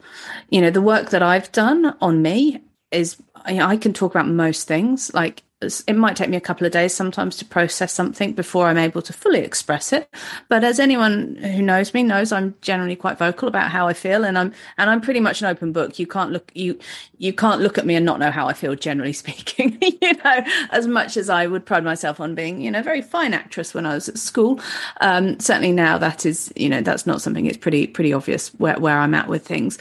You 0.50 0.62
know, 0.62 0.70
the 0.70 0.82
work 0.82 1.10
that 1.12 1.24
I've 1.24 1.52
done 1.52 1.96
on 2.02 2.22
me 2.22 2.62
is 2.96 3.18
I 3.46 3.78
can 3.78 3.94
talk 3.94 4.14
about 4.14 4.28
most 4.28 4.68
things. 4.68 5.14
Like 5.14 5.44
it 5.62 5.96
might 5.96 6.16
take 6.16 6.30
me 6.30 6.36
a 6.36 6.42
couple 6.42 6.66
of 6.66 6.74
days 6.74 6.94
sometimes 6.94 7.38
to 7.38 7.46
process 7.46 7.94
something 7.94 8.34
before 8.34 8.68
I'm 8.68 8.78
able 8.78 9.02
to 9.02 9.14
fully 9.14 9.40
express 9.40 9.94
it. 9.94 10.14
But 10.50 10.64
as 10.64 10.80
anyone 10.80 11.36
who 11.38 11.62
knows 11.62 11.94
me 11.94 12.04
knows, 12.04 12.32
I'm 12.32 12.56
generally 12.62 12.96
quite 12.96 13.18
vocal 13.18 13.48
about 13.48 13.72
how 13.72 13.88
I 13.88 13.94
feel, 13.94 14.26
and 14.26 14.38
I'm 14.38 14.54
and 14.78 14.90
I'm 14.90 15.02
pretty 15.02 15.20
much 15.20 15.42
an 15.42 15.48
open 15.48 15.72
book. 15.72 15.98
You 15.98 16.08
can't 16.08 16.32
look 16.32 16.52
you 16.54 16.78
you 17.18 17.32
can't 17.34 17.62
look 17.62 17.78
at 17.78 17.86
me 17.86 17.96
and 17.96 18.06
not 18.06 18.20
know 18.20 18.32
how 18.32 18.48
I 18.48 18.54
feel. 18.54 18.76
Generally 18.76 19.14
speaking, 19.24 19.78
you 20.02 20.14
know, 20.14 20.44
as 20.72 20.88
much 20.88 21.18
as 21.18 21.30
I 21.30 21.48
would 21.48 21.66
pride 21.66 21.84
myself 21.84 22.20
on 22.20 22.36
being 22.36 22.62
you 22.62 22.70
know 22.70 22.82
very 22.82 23.02
fine 23.02 23.34
actress 23.34 23.74
when 23.74 23.86
I 23.86 23.96
was 23.96 24.10
at 24.10 24.18
school, 24.18 24.60
um, 25.02 25.40
certainly 25.40 25.72
now 25.72 25.98
that 25.98 26.26
is 26.26 26.52
you 26.56 26.70
know 26.70 26.82
that's 26.82 27.08
not 27.08 27.22
something. 27.22 27.46
It's 27.46 27.58
pretty 27.58 27.88
pretty 27.88 28.14
obvious 28.14 28.50
where 28.56 28.80
where 28.80 29.00
I'm 29.00 29.14
at 29.14 29.28
with 29.28 29.46
things. 29.46 29.78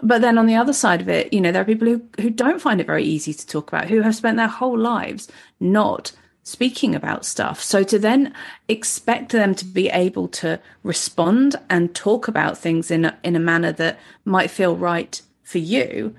But 0.00 0.20
then 0.20 0.38
on 0.38 0.46
the 0.46 0.54
other 0.54 0.72
side 0.72 1.00
of 1.00 1.08
it, 1.08 1.32
you 1.32 1.40
know, 1.40 1.50
there 1.50 1.62
are 1.62 1.66
people 1.66 1.88
who, 1.88 2.02
who 2.20 2.30
don't 2.30 2.60
find 2.62 2.80
it 2.80 2.86
very 2.86 3.04
easy 3.04 3.34
to 3.34 3.46
talk 3.46 3.68
about, 3.68 3.88
who 3.88 4.02
have 4.02 4.14
spent 4.14 4.36
their 4.36 4.46
whole 4.46 4.78
lives 4.78 5.28
not 5.58 6.12
speaking 6.44 6.94
about 6.94 7.26
stuff. 7.26 7.60
So 7.62 7.82
to 7.84 7.98
then 7.98 8.32
expect 8.68 9.32
them 9.32 9.54
to 9.56 9.64
be 9.64 9.88
able 9.90 10.28
to 10.28 10.60
respond 10.82 11.56
and 11.68 11.94
talk 11.94 12.26
about 12.26 12.56
things 12.56 12.90
in 12.90 13.04
a, 13.04 13.18
in 13.22 13.36
a 13.36 13.40
manner 13.40 13.72
that 13.72 13.98
might 14.24 14.50
feel 14.50 14.76
right 14.76 15.20
for 15.42 15.58
you 15.58 16.14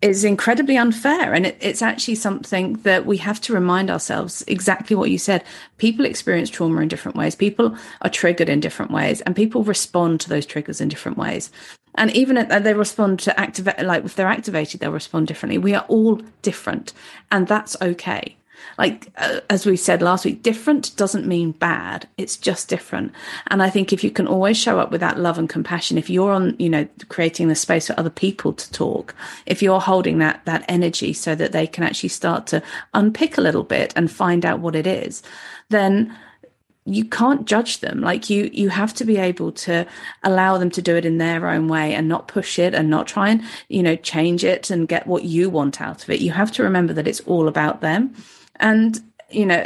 is 0.00 0.22
incredibly 0.22 0.76
unfair. 0.76 1.34
And 1.34 1.46
it, 1.46 1.56
it's 1.60 1.82
actually 1.82 2.14
something 2.14 2.74
that 2.82 3.04
we 3.04 3.16
have 3.16 3.40
to 3.42 3.52
remind 3.52 3.90
ourselves 3.90 4.44
exactly 4.46 4.94
what 4.94 5.10
you 5.10 5.18
said. 5.18 5.42
People 5.78 6.04
experience 6.04 6.50
trauma 6.50 6.80
in 6.82 6.88
different 6.88 7.16
ways. 7.16 7.34
People 7.34 7.76
are 8.02 8.10
triggered 8.10 8.48
in 8.48 8.60
different 8.60 8.92
ways 8.92 9.22
and 9.22 9.34
people 9.34 9.64
respond 9.64 10.20
to 10.20 10.28
those 10.28 10.46
triggers 10.46 10.80
in 10.80 10.88
different 10.88 11.18
ways. 11.18 11.50
And 11.98 12.10
even 12.12 12.36
if 12.36 12.48
they 12.48 12.74
respond 12.74 13.18
to 13.20 13.38
activate, 13.38 13.80
like 13.80 14.04
if 14.04 14.14
they're 14.14 14.28
activated, 14.28 14.80
they'll 14.80 14.92
respond 14.92 15.26
differently. 15.26 15.58
We 15.58 15.74
are 15.74 15.84
all 15.88 16.22
different 16.42 16.92
and 17.30 17.46
that's 17.46 17.76
okay. 17.82 18.36
Like 18.76 19.08
uh, 19.16 19.40
as 19.50 19.66
we 19.66 19.76
said 19.76 20.02
last 20.02 20.24
week 20.24 20.42
different 20.42 20.94
doesn't 20.96 21.26
mean 21.26 21.52
bad. 21.52 22.08
It's 22.16 22.36
just 22.36 22.68
different. 22.68 23.12
And 23.48 23.62
i 23.62 23.70
think 23.70 23.92
if 23.92 24.04
you 24.04 24.10
can 24.10 24.26
always 24.26 24.56
show 24.56 24.78
up 24.78 24.90
with 24.90 25.00
that 25.00 25.18
love 25.18 25.38
and 25.38 25.48
compassion 25.48 25.98
if 25.98 26.08
you're 26.10 26.32
on 26.32 26.54
you 26.58 26.68
know 26.68 26.86
creating 27.08 27.48
the 27.48 27.54
space 27.54 27.88
for 27.88 27.98
other 27.98 28.10
people 28.10 28.52
to 28.52 28.72
talk 28.72 29.14
if 29.46 29.62
you're 29.62 29.80
holding 29.80 30.18
that 30.18 30.44
that 30.44 30.64
energy 30.68 31.12
so 31.12 31.34
that 31.34 31.52
they 31.52 31.66
can 31.66 31.84
actually 31.84 32.08
start 32.08 32.46
to 32.48 32.62
unpick 32.94 33.38
a 33.38 33.40
little 33.40 33.64
bit 33.64 33.92
and 33.96 34.10
find 34.10 34.44
out 34.44 34.60
what 34.60 34.76
it 34.76 34.86
is 34.86 35.22
then 35.70 36.16
you 36.94 37.04
can't 37.04 37.46
judge 37.46 37.80
them. 37.80 38.00
Like 38.00 38.30
you 38.30 38.50
you 38.52 38.68
have 38.68 38.94
to 38.94 39.04
be 39.04 39.16
able 39.16 39.52
to 39.52 39.86
allow 40.22 40.58
them 40.58 40.70
to 40.70 40.82
do 40.82 40.96
it 40.96 41.04
in 41.04 41.18
their 41.18 41.48
own 41.48 41.68
way 41.68 41.94
and 41.94 42.08
not 42.08 42.28
push 42.28 42.58
it 42.58 42.74
and 42.74 42.88
not 42.88 43.06
try 43.06 43.30
and 43.30 43.42
you 43.68 43.82
know 43.82 43.96
change 43.96 44.44
it 44.44 44.70
and 44.70 44.88
get 44.88 45.06
what 45.06 45.24
you 45.24 45.50
want 45.50 45.80
out 45.80 46.02
of 46.02 46.10
it. 46.10 46.20
You 46.20 46.32
have 46.32 46.52
to 46.52 46.62
remember 46.62 46.92
that 46.94 47.08
it's 47.08 47.20
all 47.20 47.48
about 47.48 47.80
them. 47.80 48.14
And, 48.58 49.00
you 49.30 49.46
know, 49.46 49.64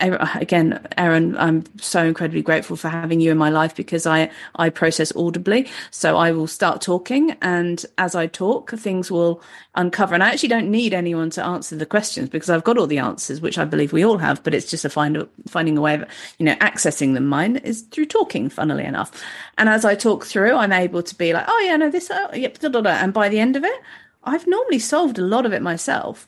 again, 0.00 0.86
Erin, 0.96 1.36
I'm 1.36 1.64
so 1.80 2.04
incredibly 2.04 2.42
grateful 2.42 2.76
for 2.76 2.88
having 2.88 3.20
you 3.20 3.30
in 3.30 3.38
my 3.38 3.50
life 3.50 3.74
because 3.74 4.06
I, 4.06 4.30
I 4.56 4.70
process 4.70 5.14
audibly. 5.14 5.68
So 5.90 6.16
I 6.16 6.32
will 6.32 6.46
start 6.46 6.80
talking 6.80 7.32
and 7.42 7.84
as 7.98 8.14
I 8.14 8.26
talk, 8.26 8.70
things 8.72 9.10
will 9.10 9.42
uncover. 9.74 10.14
And 10.14 10.22
I 10.22 10.30
actually 10.30 10.48
don't 10.48 10.70
need 10.70 10.94
anyone 10.94 11.30
to 11.30 11.44
answer 11.44 11.76
the 11.76 11.86
questions 11.86 12.28
because 12.28 12.50
I've 12.50 12.64
got 12.64 12.78
all 12.78 12.86
the 12.86 12.98
answers, 12.98 13.40
which 13.40 13.58
I 13.58 13.64
believe 13.64 13.92
we 13.92 14.04
all 14.04 14.18
have, 14.18 14.42
but 14.42 14.54
it's 14.54 14.70
just 14.70 14.84
a 14.84 14.90
find, 14.90 15.26
finding 15.46 15.76
a 15.76 15.80
way 15.80 15.94
of, 15.94 16.04
you 16.38 16.46
know, 16.46 16.56
accessing 16.56 17.14
them. 17.14 17.26
Mine 17.26 17.56
is 17.56 17.82
through 17.82 18.06
talking, 18.06 18.48
funnily 18.48 18.84
enough. 18.84 19.22
And 19.58 19.68
as 19.68 19.84
I 19.84 19.94
talk 19.94 20.24
through, 20.24 20.56
I'm 20.56 20.72
able 20.72 21.02
to 21.02 21.14
be 21.14 21.32
like, 21.32 21.44
oh 21.46 21.60
yeah, 21.60 21.76
no, 21.76 21.90
this, 21.90 22.10
oh, 22.10 22.34
yep, 22.34 22.58
da, 22.58 22.68
da, 22.68 22.80
da. 22.80 22.90
and 22.90 23.12
by 23.12 23.28
the 23.28 23.38
end 23.38 23.56
of 23.56 23.64
it, 23.64 23.80
I've 24.24 24.46
normally 24.46 24.78
solved 24.78 25.18
a 25.18 25.22
lot 25.22 25.46
of 25.46 25.52
it 25.52 25.62
myself. 25.62 26.26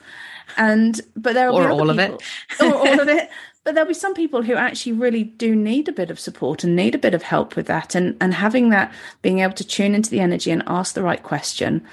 And 0.57 1.01
but 1.17 1.35
there 1.35 1.51
will 1.51 1.59
or 1.59 1.67
be 1.67 1.71
all 1.71 1.79
people, 1.79 1.91
of 1.91 1.99
it, 1.99 2.23
or 2.61 2.75
all 2.75 3.01
of 3.01 3.09
it. 3.09 3.31
But 3.65 3.75
there'll 3.75 3.89
be 3.89 3.95
some 3.95 4.15
people 4.15 4.43
who 4.43 4.55
actually 4.55 4.93
really 4.93 5.23
do 5.23 5.55
need 5.55 5.89
a 5.89 5.93
bit 5.93 6.11
of 6.11 6.19
support 6.19 6.65
and 6.65 6.75
need 6.75 6.95
a 6.97 6.99
bit 6.99 7.15
of 7.15 7.23
help 7.23 7.55
with 7.55 7.67
that. 7.67 7.95
And 7.95 8.17
and 8.21 8.35
having 8.35 8.71
that, 8.71 8.93
being 9.23 9.39
able 9.39 9.55
to 9.55 9.67
tune 9.67 9.95
into 9.95 10.11
the 10.11 10.21
energy 10.21 10.51
and 10.51 10.63
ask 10.67 10.95
the 10.95 11.03
right 11.03 11.23
question, 11.23 11.87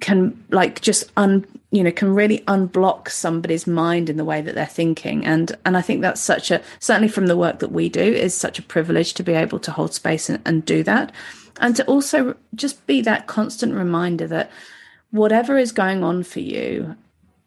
can 0.00 0.44
like 0.50 0.80
just 0.80 1.10
un 1.16 1.46
you 1.70 1.82
know 1.82 1.90
can 1.90 2.14
really 2.14 2.40
unblock 2.40 3.08
somebody's 3.08 3.66
mind 3.66 4.10
in 4.10 4.16
the 4.16 4.24
way 4.24 4.40
that 4.40 4.54
they're 4.54 4.66
thinking 4.66 5.24
and 5.24 5.56
and 5.64 5.76
i 5.76 5.80
think 5.80 6.02
that's 6.02 6.20
such 6.20 6.50
a 6.50 6.60
certainly 6.78 7.08
from 7.08 7.26
the 7.26 7.36
work 7.36 7.58
that 7.60 7.72
we 7.72 7.88
do 7.88 8.00
is 8.02 8.34
such 8.34 8.58
a 8.58 8.62
privilege 8.62 9.14
to 9.14 9.22
be 9.22 9.32
able 9.32 9.58
to 9.58 9.72
hold 9.72 9.94
space 9.94 10.28
and, 10.28 10.40
and 10.44 10.64
do 10.64 10.82
that 10.82 11.12
and 11.60 11.74
to 11.74 11.84
also 11.86 12.34
just 12.54 12.86
be 12.86 13.00
that 13.00 13.26
constant 13.26 13.74
reminder 13.74 14.26
that 14.26 14.50
whatever 15.10 15.56
is 15.56 15.72
going 15.72 16.04
on 16.04 16.22
for 16.22 16.40
you 16.40 16.94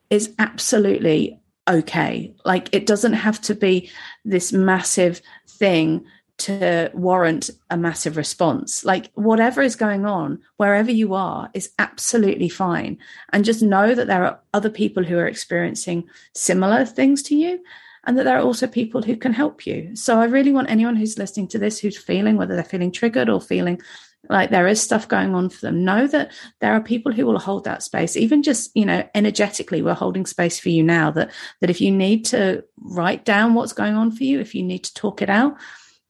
is 0.10 0.34
absolutely 0.40 1.40
okay. 1.70 2.34
Like 2.46 2.70
it 2.72 2.86
doesn't 2.86 3.14
have 3.14 3.42
to 3.42 3.56
be 3.56 3.92
this 4.26 4.52
massive 4.54 5.22
thing 5.48 6.06
to 6.40 6.90
warrant 6.96 7.52
a 7.70 7.78
massive 7.78 8.18
response. 8.18 8.84
Like 8.84 9.12
whatever 9.14 9.62
is 9.62 9.76
going 9.76 10.06
on, 10.06 10.40
wherever 10.58 10.92
you 10.92 11.14
are, 11.14 11.52
is 11.54 11.72
absolutely 11.78 12.50
fine. 12.50 12.98
And 13.32 13.46
just 13.46 13.62
know 13.62 13.94
that 13.94 14.08
there 14.08 14.26
are 14.26 14.40
other 14.54 14.70
people 14.70 15.04
who 15.04 15.18
are 15.18 15.28
experiencing 15.28 16.10
similar 16.34 16.84
things 16.86 17.22
to 17.24 17.36
you 17.36 17.60
and 18.06 18.18
that 18.18 18.24
there 18.24 18.38
are 18.38 18.44
also 18.44 18.66
people 18.66 19.04
who 19.04 19.16
can 19.16 19.34
help 19.34 19.68
you. 19.68 19.96
So 19.96 20.20
I 20.20 20.26
really 20.26 20.52
want 20.52 20.72
anyone 20.72 20.96
who's 20.96 21.20
listening 21.20 21.48
to 21.50 21.60
this 21.60 21.80
who's 21.80 21.98
feeling, 21.98 22.38
whether 22.38 22.56
they're 22.56 22.64
feeling 22.64 22.92
triggered 22.92 23.30
or 23.30 23.40
feeling 23.40 23.80
like 24.30 24.50
there 24.50 24.68
is 24.68 24.82
stuff 24.82 25.08
going 25.08 25.34
on 25.34 25.50
for 25.50 25.62
them 25.62 25.84
know 25.84 26.08
that 26.08 26.32
there 26.60 26.74
are 26.74 26.82
people 26.82 27.12
who 27.12 27.26
will 27.26 27.40
hold 27.40 27.64
that 27.64 27.84
space 27.84 28.16
even 28.16 28.44
just 28.44 28.72
you 28.76 28.86
know 28.86 29.08
energetically 29.16 29.82
we're 29.82 29.94
holding 29.94 30.26
space 30.26 30.60
for 30.60 30.70
you 30.70 30.84
now 30.84 31.10
that 31.12 31.32
that 31.60 31.70
if 31.70 31.82
you 31.82 31.92
need 31.92 32.24
to 32.26 32.64
write 32.78 33.26
down 33.26 33.54
what's 33.54 33.74
going 33.74 33.96
on 33.96 34.12
for 34.12 34.24
you 34.24 34.40
if 34.40 34.54
you 34.54 34.64
need 34.64 34.84
to 34.84 34.94
talk 34.94 35.22
it 35.22 35.30
out 35.30 35.56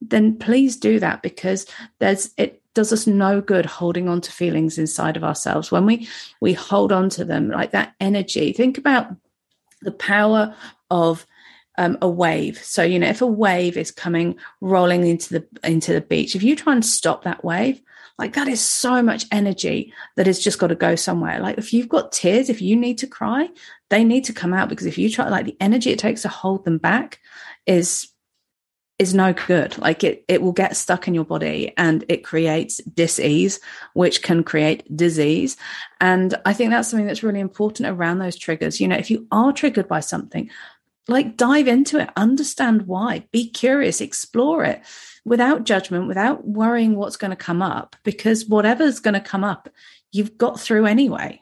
then 0.02 0.38
please 0.38 0.78
do 0.78 1.00
that 1.00 1.22
because 1.22 1.66
there's 2.00 2.32
it 2.38 2.62
does 2.74 2.94
us 2.94 3.06
no 3.06 3.42
good 3.42 3.66
holding 3.66 4.08
on 4.08 4.22
to 4.22 4.32
feelings 4.32 4.78
inside 4.78 5.18
of 5.18 5.24
ourselves 5.24 5.72
when 5.72 5.86
we 5.86 6.08
we 6.40 6.54
hold 6.54 6.92
on 6.92 7.10
to 7.10 7.26
them 7.26 7.50
like 7.50 7.72
that 7.72 7.94
energy 8.00 8.54
think 8.54 8.78
about 8.78 9.08
the 9.82 9.92
power 9.92 10.56
of 10.90 11.26
um, 11.78 11.98
a 12.02 12.10
wave. 12.10 12.58
So 12.64 12.84
you 12.84 13.00
know, 13.00 13.08
if 13.08 13.22
a 13.22 13.28
wave 13.28 13.78
is 13.78 13.92
coming 13.92 14.36
rolling 14.60 15.08
into 15.08 15.40
the 15.40 15.48
into 15.64 15.94
the 15.94 16.02
beach, 16.02 16.36
if 16.36 16.44
you 16.44 16.56
try 16.56 16.74
and 16.74 16.86
stop 16.86 17.24
that 17.24 17.44
wave, 17.44 17.82
like 18.18 18.34
that 18.34 18.48
is 18.48 18.62
so 18.62 19.02
much 19.02 19.26
energy 19.32 19.94
that 20.16 20.28
has 20.28 20.40
just 20.40 20.60
got 20.60 20.68
to 20.68 20.76
go 20.76 20.96
somewhere. 20.96 21.40
Like 21.40 21.58
if 21.58 21.74
you've 21.74 21.90
got 21.90 22.12
tears, 22.12 22.50
if 22.50 22.62
you 22.62 22.76
need 22.76 22.98
to 23.00 23.08
cry, 23.08 23.50
they 23.90 24.04
need 24.04 24.26
to 24.26 24.34
come 24.34 24.54
out 24.54 24.70
because 24.70 24.86
if 24.86 24.98
you 24.98 25.10
try, 25.10 25.28
like 25.30 25.46
the 25.46 25.58
energy 25.60 25.92
it 25.92 26.00
takes 26.00 26.22
to 26.24 26.30
hold 26.30 26.66
them 26.66 26.78
back 26.78 27.20
is 27.66 28.08
is 29.02 29.16
no 29.16 29.34
good. 29.34 29.76
Like 29.80 30.04
it, 30.04 30.24
it 30.28 30.44
will 30.44 30.52
get 30.52 30.78
stuck 30.78 31.08
in 31.08 31.16
your 31.16 31.26
body 31.26 31.74
and 31.76 32.06
it 32.08 32.24
creates 32.24 32.78
disease, 32.84 33.60
which 33.94 34.22
can 34.22 34.44
create 34.44 34.96
disease. 34.96 35.58
And 36.00 36.36
I 36.46 36.54
think 36.54 36.70
that's 36.70 36.90
something 36.90 37.08
that's 37.08 37.24
really 37.24 37.40
important 37.40 37.90
around 37.90 38.20
those 38.20 38.36
triggers. 38.36 38.80
You 38.80 38.88
know, 38.88 38.98
if 38.98 39.10
you 39.10 39.26
are 39.32 39.52
triggered 39.52 39.88
by 39.88 40.02
something, 40.02 40.52
like 41.12 41.38
dive 41.38 41.68
into 41.68 42.00
it, 42.00 42.10
understand 42.16 42.88
why, 42.88 43.26
be 43.32 43.50
curious, 43.50 44.02
explore 44.02 44.64
it 44.64 44.82
without 45.26 45.66
judgment, 45.66 46.08
without 46.08 46.46
worrying 46.48 46.96
what's 46.96 47.18
going 47.18 47.32
to 47.32 47.36
come 47.36 47.62
up, 47.62 47.96
because 48.04 48.46
whatever's 48.46 49.00
going 49.00 49.14
to 49.14 49.20
come 49.20 49.44
up, 49.44 49.70
you've 50.12 50.38
got 50.38 50.60
through 50.60 50.86
anyway. 50.86 51.42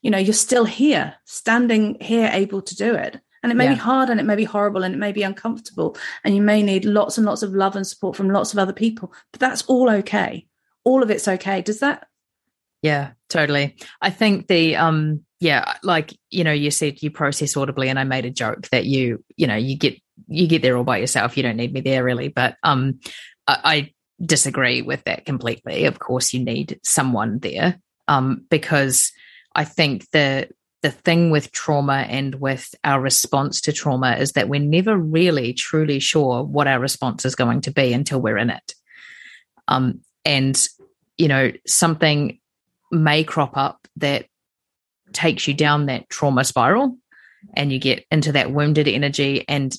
You 0.00 0.10
know, 0.10 0.18
you're 0.18 0.34
still 0.34 0.64
here, 0.64 1.14
standing 1.24 1.96
here, 2.00 2.28
able 2.32 2.62
to 2.62 2.74
do 2.74 2.94
it. 2.94 3.20
And 3.42 3.50
it 3.50 3.56
may 3.56 3.64
yeah. 3.64 3.74
be 3.74 3.78
hard 3.78 4.08
and 4.08 4.20
it 4.20 4.24
may 4.24 4.36
be 4.36 4.44
horrible 4.44 4.84
and 4.84 4.94
it 4.94 4.98
may 4.98 5.12
be 5.12 5.22
uncomfortable. 5.22 5.96
And 6.24 6.34
you 6.34 6.42
may 6.42 6.62
need 6.62 6.84
lots 6.84 7.18
and 7.18 7.26
lots 7.26 7.42
of 7.42 7.54
love 7.54 7.76
and 7.76 7.86
support 7.86 8.16
from 8.16 8.30
lots 8.30 8.52
of 8.52 8.58
other 8.58 8.72
people, 8.72 9.12
but 9.32 9.40
that's 9.40 9.62
all 9.62 9.90
okay. 9.90 10.46
All 10.84 11.02
of 11.02 11.10
it's 11.10 11.28
okay. 11.28 11.62
Does 11.62 11.80
that? 11.80 12.06
Yeah, 12.82 13.12
totally. 13.28 13.76
I 14.00 14.10
think 14.10 14.48
the, 14.48 14.76
um, 14.76 15.24
yeah, 15.42 15.74
like, 15.82 16.16
you 16.30 16.44
know, 16.44 16.52
you 16.52 16.70
said 16.70 17.02
you 17.02 17.10
process 17.10 17.56
audibly 17.56 17.88
and 17.88 17.98
I 17.98 18.04
made 18.04 18.24
a 18.24 18.30
joke 18.30 18.68
that 18.68 18.86
you, 18.86 19.24
you 19.36 19.48
know, 19.48 19.56
you 19.56 19.76
get 19.76 20.00
you 20.28 20.46
get 20.46 20.62
there 20.62 20.76
all 20.76 20.84
by 20.84 20.98
yourself. 20.98 21.36
You 21.36 21.42
don't 21.42 21.56
need 21.56 21.72
me 21.72 21.80
there 21.80 22.04
really. 22.04 22.28
But 22.28 22.56
um, 22.62 23.00
I, 23.48 23.58
I 23.64 23.92
disagree 24.24 24.82
with 24.82 25.02
that 25.02 25.26
completely. 25.26 25.86
Of 25.86 25.98
course, 25.98 26.32
you 26.32 26.44
need 26.44 26.78
someone 26.84 27.40
there 27.40 27.80
um, 28.06 28.46
because 28.50 29.10
I 29.52 29.64
think 29.64 30.08
the 30.12 30.48
the 30.82 30.92
thing 30.92 31.30
with 31.30 31.50
trauma 31.50 32.06
and 32.08 32.36
with 32.36 32.72
our 32.84 33.00
response 33.00 33.60
to 33.62 33.72
trauma 33.72 34.12
is 34.12 34.32
that 34.32 34.48
we're 34.48 34.60
never 34.60 34.96
really 34.96 35.54
truly 35.54 35.98
sure 35.98 36.44
what 36.44 36.68
our 36.68 36.78
response 36.78 37.24
is 37.24 37.34
going 37.34 37.62
to 37.62 37.72
be 37.72 37.92
until 37.92 38.20
we're 38.20 38.38
in 38.38 38.50
it. 38.50 38.74
Um, 39.66 40.02
and 40.24 40.56
you 41.16 41.26
know, 41.26 41.50
something 41.66 42.38
may 42.92 43.24
crop 43.24 43.56
up 43.56 43.88
that 43.96 44.26
takes 45.14 45.46
you 45.46 45.54
down 45.54 45.86
that 45.86 46.08
trauma 46.08 46.44
spiral 46.44 46.96
and 47.54 47.72
you 47.72 47.78
get 47.78 48.04
into 48.10 48.32
that 48.32 48.52
wounded 48.52 48.88
energy. 48.88 49.44
And 49.48 49.74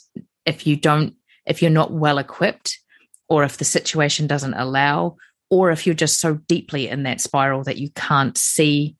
if 0.45 0.67
you 0.67 0.75
don't 0.75 1.15
if 1.45 1.61
you're 1.61 1.71
not 1.71 1.91
well 1.91 2.19
equipped 2.19 2.79
or 3.27 3.43
if 3.43 3.57
the 3.57 3.65
situation 3.65 4.27
doesn't 4.27 4.53
allow 4.53 5.17
or 5.49 5.71
if 5.71 5.85
you're 5.85 5.95
just 5.95 6.21
so 6.21 6.35
deeply 6.35 6.87
in 6.87 7.03
that 7.03 7.19
spiral 7.19 7.63
that 7.63 7.77
you 7.77 7.89
can't 7.95 8.37
see 8.37 8.95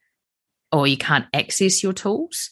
or 0.72 0.86
you 0.86 0.98
can't 0.98 1.26
access 1.34 1.82
your 1.82 1.94
tools 1.94 2.50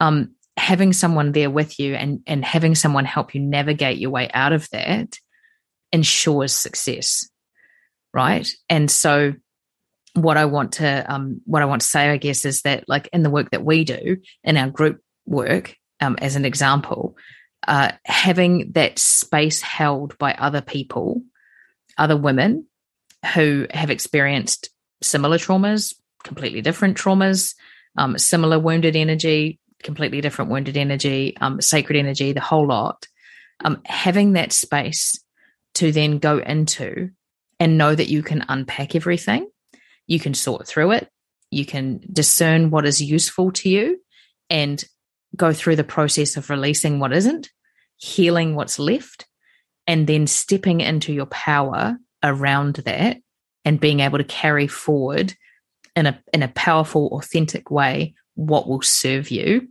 um, 0.00 0.34
having 0.56 0.92
someone 0.92 1.30
there 1.32 1.50
with 1.50 1.78
you 1.78 1.94
and 1.94 2.20
and 2.26 2.44
having 2.44 2.74
someone 2.74 3.04
help 3.04 3.34
you 3.34 3.40
navigate 3.40 3.98
your 3.98 4.10
way 4.10 4.28
out 4.34 4.52
of 4.52 4.68
that 4.70 5.18
ensures 5.92 6.52
success 6.52 7.28
right? 8.14 8.48
And 8.68 8.90
so 8.90 9.34
what 10.14 10.36
i 10.36 10.44
want 10.44 10.72
to 10.72 11.12
um, 11.12 11.40
what 11.44 11.62
i 11.62 11.66
want 11.66 11.80
to 11.80 11.88
say 11.88 12.10
i 12.10 12.16
guess 12.16 12.44
is 12.44 12.62
that 12.62 12.84
like 12.88 13.08
in 13.12 13.22
the 13.22 13.30
work 13.30 13.50
that 13.50 13.64
we 13.64 13.84
do 13.84 14.18
in 14.44 14.56
our 14.56 14.68
group 14.68 15.00
work 15.26 15.76
um, 16.00 16.16
as 16.20 16.36
an 16.36 16.44
example 16.44 17.16
uh, 17.66 17.92
having 18.04 18.72
that 18.72 18.98
space 18.98 19.60
held 19.60 20.18
by 20.18 20.34
other 20.34 20.60
people, 20.60 21.22
other 21.96 22.16
women 22.16 22.66
who 23.34 23.66
have 23.70 23.90
experienced 23.90 24.70
similar 25.00 25.38
traumas, 25.38 25.94
completely 26.24 26.60
different 26.60 26.96
traumas, 26.96 27.54
um, 27.96 28.18
similar 28.18 28.58
wounded 28.58 28.96
energy, 28.96 29.60
completely 29.82 30.20
different 30.20 30.50
wounded 30.50 30.76
energy, 30.76 31.36
um, 31.40 31.60
sacred 31.60 31.96
energy, 31.96 32.32
the 32.32 32.40
whole 32.40 32.66
lot. 32.66 33.06
Um, 33.64 33.80
having 33.84 34.32
that 34.32 34.52
space 34.52 35.22
to 35.74 35.92
then 35.92 36.18
go 36.18 36.38
into 36.38 37.10
and 37.60 37.78
know 37.78 37.94
that 37.94 38.08
you 38.08 38.24
can 38.24 38.44
unpack 38.48 38.96
everything, 38.96 39.48
you 40.06 40.18
can 40.20 40.34
sort 40.34 40.66
through 40.66 40.92
it, 40.92 41.08
you 41.50 41.64
can 41.64 42.00
discern 42.12 42.70
what 42.70 42.86
is 42.86 43.02
useful 43.02 43.52
to 43.52 43.68
you, 43.68 44.00
and 44.50 44.84
go 45.36 45.52
through 45.52 45.76
the 45.76 45.84
process 45.84 46.36
of 46.36 46.50
releasing 46.50 46.98
what 46.98 47.12
isn't, 47.12 47.50
healing 47.96 48.54
what's 48.54 48.78
left, 48.78 49.26
and 49.86 50.06
then 50.06 50.26
stepping 50.26 50.80
into 50.80 51.12
your 51.12 51.26
power 51.26 51.96
around 52.22 52.76
that 52.76 53.18
and 53.64 53.80
being 53.80 54.00
able 54.00 54.18
to 54.18 54.24
carry 54.24 54.66
forward 54.66 55.34
in 55.94 56.06
a 56.06 56.22
in 56.32 56.42
a 56.42 56.48
powerful 56.48 57.08
authentic 57.12 57.70
way 57.70 58.14
what 58.34 58.68
will 58.68 58.82
serve 58.82 59.30
you. 59.30 59.68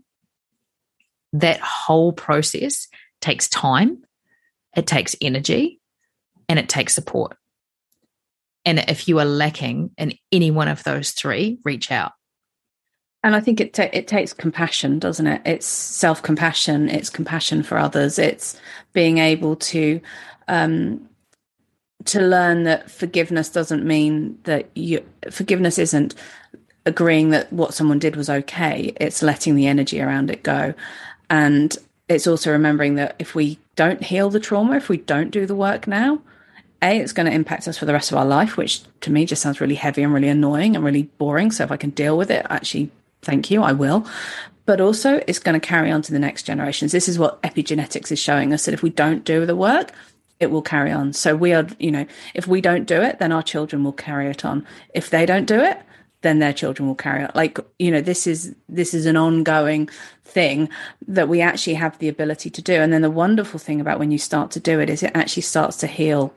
That 1.34 1.60
whole 1.60 2.12
process 2.12 2.88
takes 3.22 3.48
time 3.48 4.04
it 4.76 4.88
takes 4.88 5.16
energy 5.22 5.80
and 6.48 6.58
it 6.60 6.70
takes 6.70 6.94
support 6.94 7.36
and 8.66 8.80
if 8.88 9.08
you 9.08 9.20
are 9.20 9.26
lacking 9.26 9.92
in 9.98 10.14
any 10.32 10.52
one 10.52 10.68
of 10.68 10.84
those 10.84 11.12
three 11.12 11.60
reach 11.64 11.92
out 11.92 12.12
and 13.24 13.36
I 13.36 13.40
think 13.40 13.62
it 13.62 13.78
it 13.78 14.08
takes 14.08 14.34
compassion, 14.34 14.98
doesn't 15.00 15.28
it? 15.28 15.42
It's 15.46 15.68
self 15.68 16.24
compassion. 16.24 16.90
It's 16.90 17.10
compassion 17.10 17.62
for 17.64 17.78
others. 17.78 18.18
It's 18.18 18.60
being 18.94 19.20
able 19.20 19.56
to 19.58 20.02
um, 20.48 21.08
to 22.06 22.20
learn 22.20 22.64
that 22.64 22.90
forgiveness 22.90 23.50
doesn't 23.50 23.86
mean 23.86 24.40
that 24.44 24.70
you 24.76 25.06
forgiveness 25.30 25.78
isn't 25.78 26.16
agreeing 26.88 27.30
that 27.30 27.52
what 27.54 27.76
someone 27.76 28.00
did 28.00 28.16
was 28.16 28.30
okay. 28.30 28.94
It's 29.00 29.22
letting 29.22 29.56
the 29.56 29.68
energy 29.68 30.02
around 30.02 30.32
it 30.32 30.42
go, 30.42 30.74
and 31.30 31.78
it's 32.10 32.26
also 32.26 32.52
remembering 32.52 32.96
that 32.96 33.16
if 33.20 33.36
we 33.36 33.60
don't 33.76 34.04
heal 34.04 34.32
the 34.32 34.40
trauma, 34.40 34.78
if 34.78 34.90
we 34.90 34.98
don't 34.98 35.30
do 35.30 35.46
the 35.46 35.56
work 35.56 35.86
now, 35.86 36.20
a 36.82 37.00
it's 37.00 37.14
going 37.14 37.28
to 37.28 37.34
impact 37.34 37.68
us 37.68 37.78
for 37.78 37.86
the 37.86 37.94
rest 37.94 38.12
of 38.12 38.18
our 38.18 38.26
life, 38.26 38.58
which 38.58 38.82
to 39.02 39.12
me 39.12 39.26
just 39.26 39.42
sounds 39.42 39.62
really 39.62 39.76
heavy 39.76 40.04
and 40.04 40.14
really 40.14 40.30
annoying 40.30 40.76
and 40.76 40.84
really 40.84 41.04
boring. 41.04 41.52
So 41.52 41.64
if 41.64 41.72
I 41.72 41.78
can 41.78 41.92
deal 41.92 42.18
with 42.18 42.32
it, 42.32 42.46
actually 42.50 42.92
thank 43.22 43.52
you, 43.52 43.62
I 43.64 43.72
will. 43.72 44.06
But 44.66 44.80
also, 44.80 45.22
it's 45.28 45.40
going 45.40 45.60
to 45.60 45.66
carry 45.66 45.92
on 45.92 46.02
to 46.04 46.12
the 46.12 46.20
next 46.20 46.44
generations. 46.44 46.92
This 46.92 47.10
is 47.10 47.18
what 47.18 47.42
epigenetics 47.42 48.12
is 48.12 48.20
showing 48.20 48.54
us 48.54 48.66
that 48.66 48.74
if 48.74 48.84
we 48.84 48.90
don't 48.90 49.26
do 49.26 49.46
the 49.46 49.56
work, 49.56 49.92
it 50.40 50.52
will 50.52 50.62
carry 50.62 50.92
on. 50.92 51.14
So 51.14 51.36
we 51.36 51.54
are, 51.54 51.68
you 51.80 51.92
know, 51.92 52.06
if 52.34 52.48
we 52.48 52.62
don't 52.62 52.86
do 52.86 53.02
it, 53.02 53.20
then 53.20 53.32
our 53.32 53.44
children 53.44 53.84
will 53.84 53.94
carry 53.94 54.30
it 54.30 54.46
on. 54.46 54.66
If 54.94 55.10
they 55.10 55.26
don't 55.26 55.46
do 55.46 55.60
it, 55.60 55.80
then 56.22 56.40
their 56.40 56.54
children 56.54 56.88
will 56.88 56.96
carry 56.96 57.24
it 57.24 57.26
on. 57.26 57.32
Like, 57.36 57.60
you 57.80 57.92
know, 57.92 58.02
this 58.02 58.28
is 58.28 58.56
this 58.70 58.94
is 58.94 59.06
an 59.06 59.18
ongoing 59.18 59.90
thing 60.24 60.70
that 61.08 61.28
we 61.28 61.42
actually 61.42 61.76
have 61.76 61.98
the 62.00 62.08
ability 62.08 62.50
to 62.52 62.62
do. 62.62 62.74
And 62.74 62.94
then 62.94 63.02
the 63.02 63.12
wonderful 63.12 63.60
thing 63.60 63.82
about 63.82 64.00
when 64.00 64.12
you 64.12 64.18
start 64.18 64.52
to 64.52 64.60
do 64.60 64.80
it 64.80 64.90
is 64.90 65.04
it 65.04 65.12
actually 65.16 65.44
starts 65.44 65.78
to 65.78 65.88
heal 65.88 66.34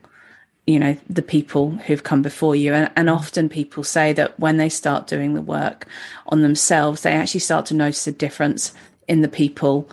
you 0.67 0.79
know 0.79 0.97
the 1.09 1.21
people 1.21 1.71
who've 1.71 2.03
come 2.03 2.21
before 2.21 2.55
you. 2.55 2.73
And, 2.73 2.91
and, 2.95 3.09
often 3.09 3.49
people 3.49 3.83
say 3.83 4.13
that 4.13 4.39
when 4.39 4.57
they 4.57 4.69
start 4.69 5.07
doing 5.07 5.33
the 5.33 5.41
work 5.41 5.87
on 6.27 6.41
themselves 6.41 7.01
they 7.01 7.11
actually 7.11 7.41
start 7.41 7.65
to 7.67 7.73
notice 7.73 8.07
a 8.07 8.11
difference 8.11 8.73
in 9.07 9.21
the 9.21 9.27
people 9.27 9.89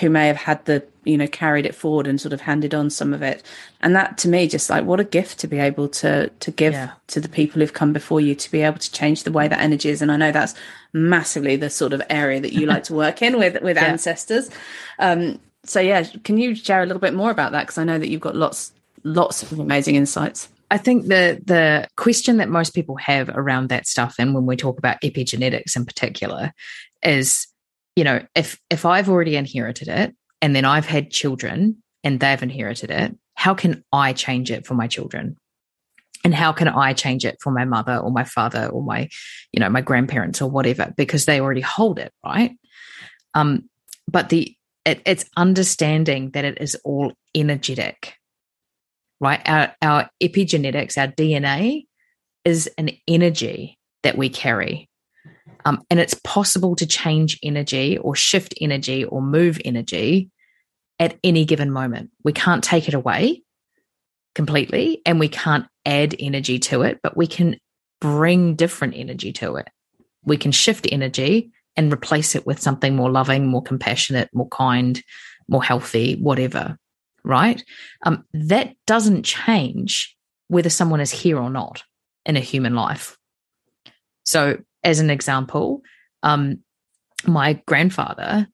who 0.00 0.10
may 0.10 0.26
have 0.26 0.36
had 0.36 0.64
the 0.64 0.84
you 1.04 1.16
know 1.16 1.28
carried 1.28 1.64
it 1.64 1.74
forward 1.74 2.06
and 2.06 2.20
sort 2.20 2.32
of 2.32 2.40
handed 2.40 2.74
on 2.74 2.90
some 2.90 3.14
of 3.14 3.22
it. 3.22 3.42
And 3.80 3.94
that 3.94 4.18
to 4.18 4.28
me 4.28 4.48
just 4.48 4.68
like 4.68 4.84
what 4.84 5.00
a 5.00 5.04
gift 5.04 5.38
to 5.40 5.46
be 5.46 5.58
able 5.58 5.88
to 5.88 6.28
to 6.28 6.50
give 6.50 6.72
yeah. 6.72 6.90
to 7.08 7.20
the 7.20 7.28
people 7.28 7.60
who've 7.60 7.72
come 7.72 7.92
before 7.92 8.20
you 8.20 8.34
to 8.34 8.50
be 8.50 8.62
able 8.62 8.78
to 8.78 8.92
change 8.92 9.22
the 9.22 9.32
way 9.32 9.46
that 9.48 9.60
energy 9.60 9.88
is. 9.88 10.02
And 10.02 10.10
i 10.10 10.16
know 10.16 10.32
that's 10.32 10.54
massively 10.92 11.56
the 11.56 11.70
sort 11.70 11.92
of 11.92 12.02
area 12.10 12.40
that 12.40 12.52
you 12.52 12.66
like 12.66 12.84
to 12.84 12.94
work 12.94 13.22
in 13.22 13.38
with 13.38 13.62
with 13.62 13.76
yeah. 13.80 13.84
ancestors. 13.84 14.50
Um 14.98 15.38
so 15.64 15.80
yeah 15.80 16.04
can 16.24 16.38
you 16.38 16.54
share 16.54 16.82
a 16.82 16.86
little 16.86 17.00
bit 17.00 17.14
more 17.14 17.30
about 17.30 17.52
that? 17.52 17.62
Because 17.62 17.78
i 17.78 17.84
know 17.84 17.98
that 17.98 18.08
you've 18.08 18.20
got 18.20 18.34
lots 18.34 18.72
lots 19.06 19.42
of 19.42 19.58
amazing 19.58 19.94
insights. 19.94 20.48
I 20.70 20.78
think 20.78 21.06
the 21.06 21.40
the 21.44 21.88
question 21.96 22.38
that 22.38 22.48
most 22.48 22.74
people 22.74 22.96
have 22.96 23.28
around 23.28 23.68
that 23.68 23.86
stuff, 23.86 24.16
and 24.18 24.34
when 24.34 24.46
we 24.46 24.56
talk 24.56 24.78
about 24.78 25.00
epigenetics 25.00 25.76
in 25.76 25.86
particular, 25.86 26.52
is 27.02 27.46
you 27.94 28.04
know 28.04 28.20
if 28.34 28.58
if 28.68 28.84
I've 28.84 29.08
already 29.08 29.36
inherited 29.36 29.88
it, 29.88 30.14
and 30.42 30.54
then 30.54 30.64
I've 30.64 30.86
had 30.86 31.10
children 31.10 31.82
and 32.02 32.20
they've 32.20 32.42
inherited 32.42 32.90
it, 32.90 33.16
how 33.34 33.54
can 33.54 33.84
I 33.92 34.12
change 34.12 34.50
it 34.50 34.66
for 34.66 34.74
my 34.74 34.88
children? 34.88 35.36
And 36.24 36.34
how 36.34 36.50
can 36.50 36.66
I 36.66 36.92
change 36.92 37.24
it 37.24 37.36
for 37.40 37.52
my 37.52 37.64
mother 37.64 37.98
or 37.98 38.10
my 38.10 38.24
father 38.24 38.66
or 38.66 38.82
my, 38.82 39.08
you 39.52 39.60
know, 39.60 39.68
my 39.68 39.80
grandparents 39.80 40.42
or 40.42 40.50
whatever? 40.50 40.92
Because 40.96 41.24
they 41.24 41.40
already 41.40 41.60
hold 41.60 42.00
it, 42.00 42.12
right? 42.24 42.58
Um, 43.34 43.68
but 44.08 44.30
the 44.30 44.56
it, 44.84 45.02
it's 45.04 45.24
understanding 45.36 46.30
that 46.30 46.44
it 46.44 46.60
is 46.60 46.76
all 46.84 47.12
energetic 47.34 48.14
right? 49.20 49.40
Our, 49.46 49.74
our 49.82 50.10
epigenetics, 50.22 50.98
our 50.98 51.08
DNA 51.08 51.86
is 52.44 52.68
an 52.78 52.90
energy 53.08 53.78
that 54.02 54.16
we 54.16 54.28
carry. 54.28 54.88
Um, 55.64 55.82
and 55.90 55.98
it's 55.98 56.14
possible 56.14 56.76
to 56.76 56.86
change 56.86 57.38
energy 57.42 57.98
or 57.98 58.14
shift 58.14 58.54
energy 58.60 59.04
or 59.04 59.20
move 59.20 59.60
energy 59.64 60.30
at 60.98 61.18
any 61.24 61.44
given 61.44 61.72
moment. 61.72 62.10
We 62.22 62.32
can't 62.32 62.62
take 62.62 62.88
it 62.88 62.94
away 62.94 63.42
completely 64.34 65.02
and 65.04 65.18
we 65.18 65.28
can't 65.28 65.66
add 65.84 66.14
energy 66.18 66.58
to 66.60 66.82
it, 66.82 67.00
but 67.02 67.16
we 67.16 67.26
can 67.26 67.56
bring 68.00 68.54
different 68.54 68.94
energy 68.96 69.32
to 69.32 69.56
it. 69.56 69.68
We 70.24 70.36
can 70.36 70.52
shift 70.52 70.86
energy 70.90 71.50
and 71.76 71.92
replace 71.92 72.34
it 72.34 72.46
with 72.46 72.60
something 72.60 72.94
more 72.94 73.10
loving, 73.10 73.46
more 73.46 73.62
compassionate, 73.62 74.30
more 74.32 74.48
kind, 74.48 75.02
more 75.48 75.62
healthy, 75.62 76.16
whatever 76.16 76.78
right? 77.26 77.62
Um, 78.04 78.24
that 78.32 78.74
doesn't 78.86 79.24
change 79.24 80.16
whether 80.48 80.70
someone 80.70 81.00
is 81.00 81.10
here 81.10 81.38
or 81.38 81.50
not 81.50 81.82
in 82.24 82.36
a 82.36 82.40
human 82.40 82.74
life. 82.74 83.18
So, 84.24 84.58
as 84.84 85.00
an 85.00 85.10
example, 85.10 85.82
um, 86.22 86.60
my 87.26 87.54
grandfather 87.66 88.46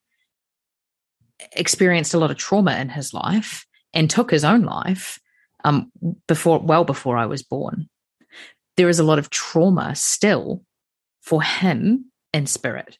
experienced 1.52 2.14
a 2.14 2.18
lot 2.18 2.30
of 2.30 2.38
trauma 2.38 2.76
in 2.76 2.88
his 2.88 3.12
life 3.12 3.66
and 3.92 4.08
took 4.08 4.30
his 4.30 4.44
own 4.44 4.62
life 4.62 5.20
um, 5.64 5.92
before, 6.26 6.58
well 6.58 6.84
before 6.84 7.16
I 7.16 7.26
was 7.26 7.42
born. 7.42 7.88
There 8.76 8.88
is 8.88 8.98
a 8.98 9.04
lot 9.04 9.18
of 9.18 9.28
trauma 9.28 9.94
still 9.94 10.62
for 11.20 11.42
him 11.42 12.06
in 12.32 12.46
spirit. 12.46 12.98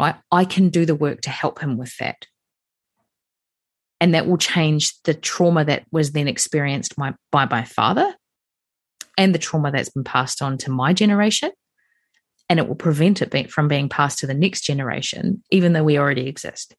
Right? 0.00 0.16
I 0.32 0.44
can 0.44 0.70
do 0.70 0.84
the 0.84 0.96
work 0.96 1.20
to 1.22 1.30
help 1.30 1.60
him 1.60 1.78
with 1.78 1.96
that 1.98 2.26
and 4.00 4.14
that 4.14 4.26
will 4.26 4.38
change 4.38 4.94
the 5.02 5.14
trauma 5.14 5.64
that 5.64 5.84
was 5.90 6.12
then 6.12 6.28
experienced 6.28 6.96
by, 6.96 7.14
by 7.30 7.46
my 7.46 7.64
father 7.64 8.14
and 9.16 9.34
the 9.34 9.38
trauma 9.38 9.70
that's 9.70 9.90
been 9.90 10.04
passed 10.04 10.42
on 10.42 10.58
to 10.58 10.70
my 10.70 10.92
generation. 10.92 11.50
And 12.48 12.58
it 12.58 12.68
will 12.68 12.74
prevent 12.74 13.22
it 13.22 13.50
from 13.50 13.68
being 13.68 13.88
passed 13.88 14.18
to 14.18 14.26
the 14.26 14.34
next 14.34 14.62
generation 14.62 15.42
even 15.50 15.72
though 15.72 15.84
we 15.84 15.98
already 15.98 16.26
exist 16.28 16.74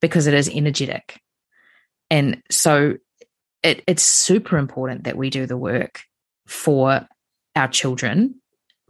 because 0.00 0.26
it 0.26 0.34
is 0.34 0.48
energetic. 0.48 1.18
And 2.10 2.42
so 2.50 2.96
it, 3.62 3.82
it's 3.86 4.02
super 4.02 4.58
important 4.58 5.04
that 5.04 5.16
we 5.16 5.30
do 5.30 5.46
the 5.46 5.56
work 5.56 6.02
for 6.46 7.08
our 7.56 7.68
children 7.68 8.36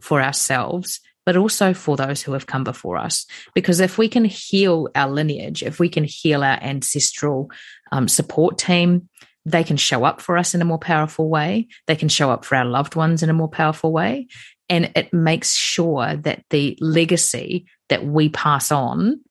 for 0.01 0.21
ourselves 0.21 0.99
but 1.25 1.35
also 1.35 1.73
for 1.73 1.97
those 1.97 2.21
who 2.21 2.33
have 2.33 2.45
come 2.45 2.63
before 2.63 2.97
us. 2.97 3.25
Because 3.53 3.79
if 3.79 3.97
we 3.97 4.07
can 4.07 4.25
heal 4.25 4.89
our 4.95 5.09
lineage, 5.09 5.63
if 5.63 5.79
we 5.79 5.89
can 5.89 6.03
heal 6.03 6.43
our 6.43 6.59
ancestral 6.61 7.49
um, 7.91 8.07
support 8.07 8.57
team, 8.57 9.09
they 9.45 9.63
can 9.63 9.77
show 9.77 10.03
up 10.03 10.21
for 10.21 10.37
us 10.37 10.55
in 10.55 10.61
a 10.61 10.65
more 10.65 10.79
powerful 10.79 11.29
way. 11.29 11.67
They 11.87 11.95
can 11.95 12.09
show 12.09 12.31
up 12.31 12.45
for 12.45 12.55
our 12.55 12.65
loved 12.65 12.95
ones 12.95 13.21
in 13.21 13.29
a 13.29 13.33
more 13.33 13.49
powerful 13.49 13.91
way. 13.91 14.27
And 14.69 14.91
it 14.95 15.13
makes 15.13 15.55
sure 15.55 16.15
that 16.15 16.43
the 16.49 16.77
legacy 16.81 17.67
that 17.89 18.03
we 18.03 18.29
pass 18.29 18.71
on 18.71 19.21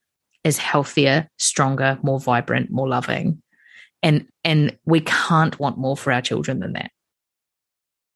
is 0.44 0.58
healthier, 0.58 1.28
stronger, 1.38 1.98
more 2.02 2.20
vibrant, 2.20 2.70
more 2.70 2.88
loving. 2.88 3.42
And, 4.02 4.28
and 4.44 4.76
we 4.84 5.00
can't 5.00 5.58
want 5.58 5.78
more 5.78 5.96
for 5.96 6.12
our 6.12 6.22
children 6.22 6.60
than 6.60 6.74
that. 6.74 6.92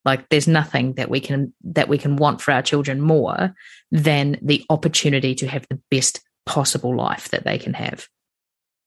Like 0.04 0.28
there's 0.28 0.48
nothing 0.48 0.94
that 0.94 1.10
we 1.10 1.20
can 1.20 1.52
that 1.64 1.88
we 1.88 1.98
can 1.98 2.16
want 2.16 2.40
for 2.40 2.52
our 2.52 2.62
children 2.62 3.00
more 3.00 3.54
than 3.90 4.38
the 4.40 4.64
opportunity 4.70 5.34
to 5.36 5.48
have 5.48 5.66
the 5.68 5.80
best 5.90 6.20
possible 6.46 6.96
life 6.96 7.28
that 7.30 7.44
they 7.44 7.58
can 7.58 7.74
have. 7.74 8.08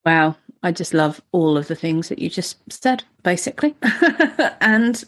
Wow, 0.05 0.35
I 0.63 0.71
just 0.71 0.93
love 0.93 1.21
all 1.31 1.57
of 1.57 1.67
the 1.67 1.75
things 1.75 2.09
that 2.09 2.19
you 2.19 2.29
just 2.29 2.57
said, 2.71 3.03
basically. 3.23 3.75
and 4.61 5.03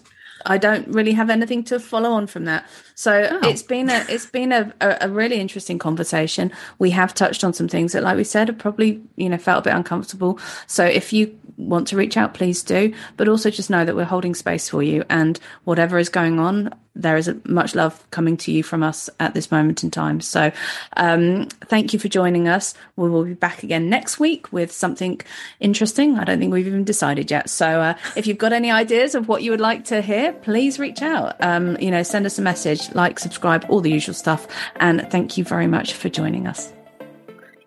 I 0.46 0.58
don't 0.58 0.88
really 0.88 1.14
have 1.14 1.30
anything 1.30 1.64
to 1.66 1.80
follow 1.80 2.12
on 2.12 2.28
from 2.28 2.46
that. 2.46 2.68
So 2.96 3.28
oh. 3.30 3.50
it's 3.50 3.64
been 3.64 3.90
a 3.90 4.06
it's 4.10 4.26
been 4.26 4.52
a, 4.52 4.74
a, 4.80 5.10
really 5.10 5.40
interesting 5.40 5.80
conversation. 5.80 6.52
We 6.80 6.92
have 6.92 7.14
touched 7.14 7.44
on 7.44 7.54
some 7.54 7.68
things 7.68 7.94
that, 7.94 8.04
like 8.04 8.18
we 8.18 8.24
said, 8.24 8.48
have 8.48 8.58
probably 8.58 9.02
you 9.16 9.30
know 9.30 9.38
felt 9.38 9.66
a 9.66 9.70
bit 9.70 9.76
uncomfortable. 9.76 10.40
So 10.68 10.86
if 10.86 11.14
you 11.14 11.38
want 11.58 11.88
to 11.90 11.98
reach 11.98 12.18
out, 12.18 12.34
please 12.34 12.64
do. 12.64 12.94
But 13.18 13.28
also 13.28 13.50
just 13.50 13.70
know 13.70 13.86
that 13.86 13.96
we're 13.96 14.04
holding 14.04 14.36
space 14.36 14.70
for 14.70 14.84
you, 14.84 15.04
and 15.10 15.40
whatever 15.64 15.98
is 15.98 16.10
going 16.10 16.40
on, 16.40 16.74
there 16.96 17.18
is 17.18 17.32
much 17.46 17.74
love 17.74 18.06
coming 18.12 18.38
to 18.38 18.52
you 18.52 18.62
from 18.62 18.84
us 18.84 19.10
at 19.20 19.34
this 19.34 19.52
moment 19.52 19.84
in 19.84 19.90
time. 19.90 20.22
So, 20.22 20.52
um, 20.96 21.48
thank 21.66 21.92
you 21.92 22.00
for 22.00 22.08
joining 22.08 22.48
us. 22.48 22.76
We 22.96 23.10
will 23.10 23.24
be 23.24 23.34
back 23.34 23.64
again 23.64 23.90
next 23.90 24.20
week 24.20 24.52
with 24.54 24.72
something 24.72 25.20
interesting. 25.60 26.20
I 26.20 26.24
don't 26.24 26.40
think 26.40 26.54
we've 26.54 26.68
even 26.68 26.84
decided 26.84 27.32
yet. 27.32 27.50
So, 27.50 27.82
uh, 27.82 27.94
if 28.16 28.28
you've 28.28 28.38
got 28.38 28.54
any 28.54 28.70
ideas 28.70 29.16
of 29.16 29.28
what 29.28 29.42
you 29.42 29.52
would 29.52 29.62
like 29.62 29.86
to 29.86 30.02
hear, 30.02 30.34
please 30.34 30.78
reach 30.78 31.02
out. 31.02 31.36
Um, 31.40 31.78
you 31.80 31.90
know, 31.90 32.04
send 32.04 32.26
us 32.26 32.38
a 32.38 32.44
message, 32.44 32.83
like, 32.94 33.20
subscribe, 33.20 33.66
all 33.70 33.82
the 33.82 33.92
usual 33.92 34.16
stuff. 34.16 34.48
And 34.78 35.08
thank 35.10 35.38
you 35.38 35.44
very 35.44 35.68
much 35.68 35.94
for 35.94 36.10
joining 36.10 36.48
us. 36.48 36.74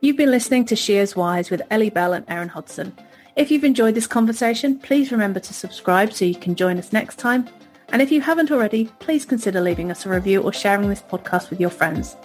You've 0.01 0.17
been 0.17 0.31
listening 0.31 0.65
to 0.67 0.77
She 0.77 0.97
Is 0.97 1.17
Wise 1.17 1.51
with 1.51 1.63
Ellie 1.71 1.91
Bell 1.91 2.13
and 2.13 2.25
Erin 2.29 2.49
Hodson. 2.49 2.97
If 3.37 3.51
you've 3.51 3.65
enjoyed 3.65 3.95
this 3.95 4.07
conversation, 4.07 4.79
please 4.79 5.13
remember 5.13 5.41
to 5.41 5.55
subscribe 5.55 6.13
so 6.13 6.25
you 6.25 6.35
can 6.35 6.55
join 6.55 6.79
us 6.79 6.93
next 6.93 7.19
time. 7.19 7.49
And 7.91 8.03
if 8.03 8.11
you 8.11 8.21
haven't 8.21 8.51
already, 8.51 8.87
please 8.99 9.25
consider 9.25 9.61
leaving 9.61 9.91
us 9.91 10.07
a 10.07 10.09
review 10.09 10.43
or 10.43 10.53
sharing 10.53 10.89
this 10.89 11.03
podcast 11.03 11.51
with 11.51 11.61
your 11.61 11.71
friends. 11.71 12.17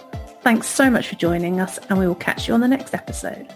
Thanks 0.42 0.66
so 0.66 0.90
much 0.90 1.08
for 1.08 1.14
joining 1.16 1.60
us, 1.60 1.78
and 1.88 1.98
we 1.98 2.06
will 2.06 2.14
catch 2.14 2.48
you 2.48 2.54
on 2.54 2.60
the 2.60 2.68
next 2.68 2.94
episode. 2.94 3.46